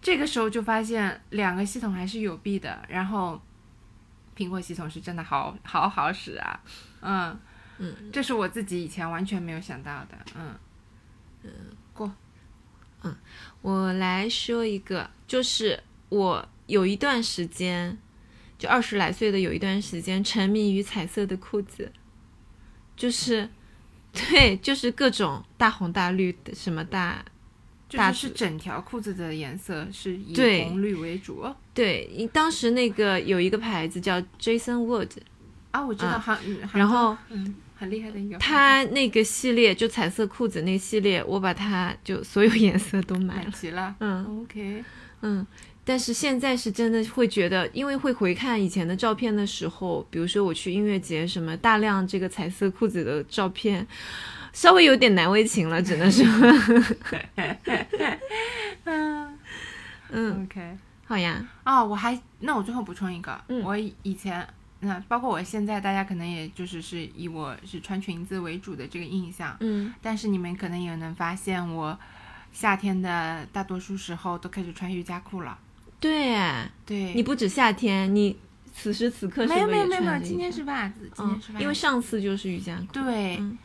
[0.01, 3.41] 这个时候就发现两个系统还是有弊的，然后
[4.37, 6.61] 苹果系统是真的好好好使啊，
[7.01, 7.39] 嗯。
[7.79, 10.55] 嗯，这是我自己以前完全没有想到的，嗯
[13.63, 17.99] 我来说一个，就是我有一段时间，
[18.63, 21.91] 就二十来岁的有一段时间沉迷于彩色的裤子，
[22.97, 23.49] 就是，
[24.13, 27.25] 对，就是各种大红大绿的什么大，
[27.91, 30.33] 大就是是整条裤子的颜色是以
[30.63, 31.45] 红绿为主
[31.75, 35.11] 对，当时那个有一个牌子叫 Jason Wood，
[35.73, 44.43] 啊，我知道，啊韩、嗯然后嗯很厉害的一个，它那个系列就彩色裤子那个系列，我把它就所有颜色都买买，齐了，嗯。
[44.45, 44.85] ，OK，
[45.23, 45.45] 嗯，
[45.85, 53.85] 但是现在是真的会觉得，因为会回看以前的照片的时候，比如说我去音乐节什么，大量这个彩色裤子的照片，
[54.53, 56.25] 稍微有点难为情了，只能说，
[58.85, 59.39] 嗯。
[60.15, 60.77] 嗯，，OK。
[61.07, 63.63] 好呀，哦，我还那我最后补充一个，嗯。
[63.65, 64.47] 我以以前
[64.81, 69.93] 那包括我现在，大家可能也就是是以我是穿裙子为主的这个印象，嗯。
[70.01, 71.99] 但是你们可能也能发现我
[72.53, 75.59] 夏天的大多数时候都开始穿瑜伽裤了。
[76.03, 76.37] 对，
[76.85, 78.37] 对，你不止夏天，你
[78.75, 83.37] 此时此刻没有没有没有今天是袜子，今天是袜嗯，子，因为上次就是瑜伽裤，对。
[83.37, 83.57] 嗯。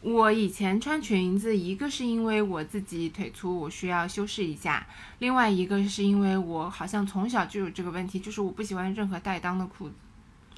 [0.00, 4.84] 我以前穿裙子，一个是因为我自己腿粗，我需要修饰一下；
[5.20, 9.94] 另外一个是因为我好像从小就有这个问题，就是我不喜欢任何带裆的裤子。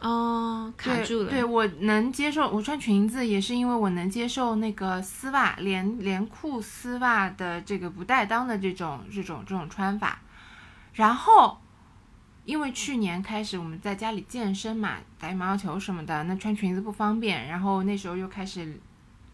[0.00, 10.22] 哦，卡住了，对我能接受，我穿裙子也是因为我能接受那个丝袜连连裤丝袜的这个不带裆的这种这种这种穿法。
[10.94, 11.58] 然后，
[12.44, 17.46] 因为去年开始我们在家里健身嘛，打羽毛球什么的，那穿裙子不方便。
[17.48, 18.80] 然后那时候又开始，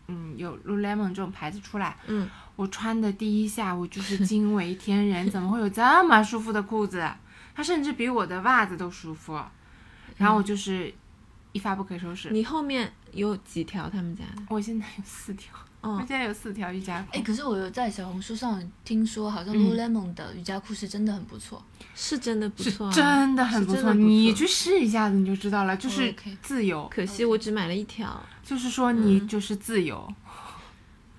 [0.09, 7.07] 嗯，有 Lululemon 这种牌子出来，嗯，我穿的第一下我就是惊为天人， 怎么会有这么舒服的裤子？
[7.55, 9.39] 它甚至比我的袜子都舒服。
[10.17, 10.93] 然后我就是
[11.53, 12.31] 一发不可收拾。
[12.31, 14.43] 你后面有几条他们家的？
[14.49, 17.17] 我现在有四条，我哦现，在有四条瑜伽裤。
[17.17, 21.63] 哎，可是我有在小红书上听说，好像嗯 Lululemon 的瑜伽裤是真的很不错。
[21.95, 30.15] 是真的不错啊，真的很不错，你去试一下子你就知道了，就是自由，可惜我只买了一条，就是说你嗯就是自由，你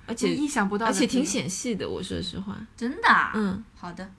[0.08, 3.32] 而且意想不到而且挺显细的，我说实话，真的、啊？
[3.36, 4.10] 嗯，好的。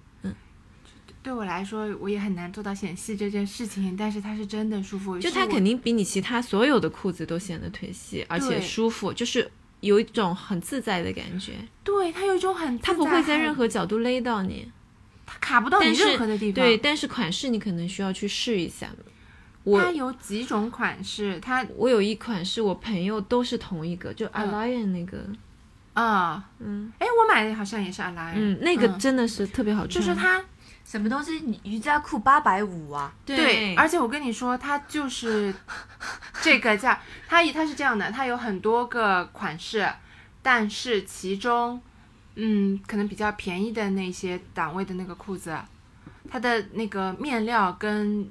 [1.24, 5.16] 对我来说，我也很难做到显细这件事情，但是它是真的舒服。
[5.20, 9.48] 就它肯定比你其他所有的裤子都显得腿细，而且舒服，就是
[9.82, 11.52] 有一种很自在的感觉，
[11.84, 14.70] 对它有一种很自它不会在任何角度勒到你。
[15.26, 16.54] 它卡不到你任何的地方。
[16.54, 18.88] 对，，但是款式你可能需要去试一下。
[19.64, 24.50] 我它有几种款式，它我有一款是我朋友都是同一个，就嗯。
[24.50, 25.18] Alliance 那个，
[25.94, 26.92] 啊，嗯。
[26.98, 28.98] 哎，我买的好像也是阿拉，嗯，那个嗯。
[28.98, 30.44] 真的是特别好穿，就是它
[30.84, 31.40] 什么东西？
[31.40, 33.12] 你瑜伽裤八百五啊？
[33.24, 35.54] 对，而且我跟你说，它就是
[36.42, 39.88] 这个价，它它是这样的，它有很多个款式，
[40.42, 41.80] 但是其中，
[42.34, 45.56] 嗯，可能比较便宜的那些档位的那个裤子，
[46.30, 48.30] 它的那个面料跟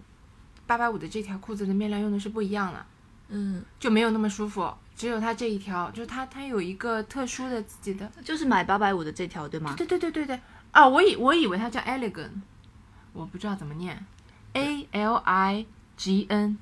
[0.67, 2.85] 八百五的这条裤子的面料用的是不一样的，
[3.29, 4.71] 嗯，就没有那么舒服。
[4.95, 9.73] 只有它这一条，就是它它有一个特殊的自己的，就是买八百五的这条对吗？
[9.75, 10.39] 对对对对对，
[10.71, 12.31] 啊，我以我以为它叫 elegant，
[13.13, 14.05] 我不知道怎么念
[14.53, 15.65] ，A L I
[15.97, 16.57] G N，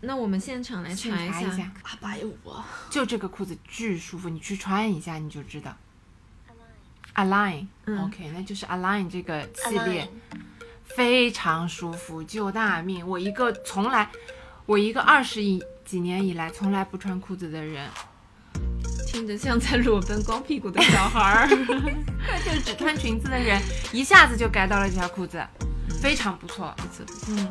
[0.00, 5.76] 那我们现场来现查查一下，八百五啊，就这个裤子巨舒服，你去穿一下你就知道。
[7.14, 8.34] Align，OK，、嗯。
[8.34, 10.10] 那就是 Align 这个系列
[10.84, 13.06] 非常舒服，救大命。
[13.06, 14.10] 我一个从来，
[14.66, 17.88] 我一个二十以几年以来从来不穿裤子的人，
[19.14, 21.48] 听着像在裸奔光屁股的小孩儿。
[22.44, 23.62] 就是只穿裙子的人，
[23.92, 25.40] 一下子就 get 到了这条裤子，
[26.02, 27.48] 非常不错，不错嗯，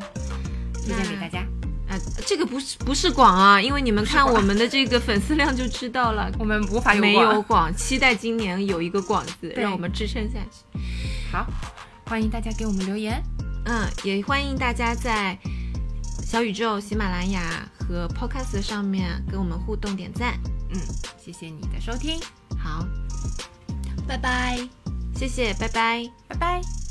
[0.74, 1.40] 推荐给大家。
[1.88, 1.96] 啊，
[2.26, 6.30] 这个不是不是广啊，因为你们看我们的这个粉丝量就知道了。
[6.38, 10.80] 我们无法有没有广，期待今年有一个广字，让我们支撑下去。
[11.32, 11.48] 好，
[12.08, 13.24] 欢迎大家给我们留言。
[13.68, 15.38] 嗯，也欢迎大家在
[16.26, 17.42] 小宇宙、喜马拉雅
[17.88, 20.40] 和 Podcast 上面跟我们互动点赞。
[20.72, 20.80] 嗯，
[21.24, 22.20] 谢谢你的收听，
[22.58, 22.86] 好，
[24.08, 24.58] 拜拜。
[25.16, 26.10] 谢谢，拜拜。
[26.28, 26.83] 拜拜。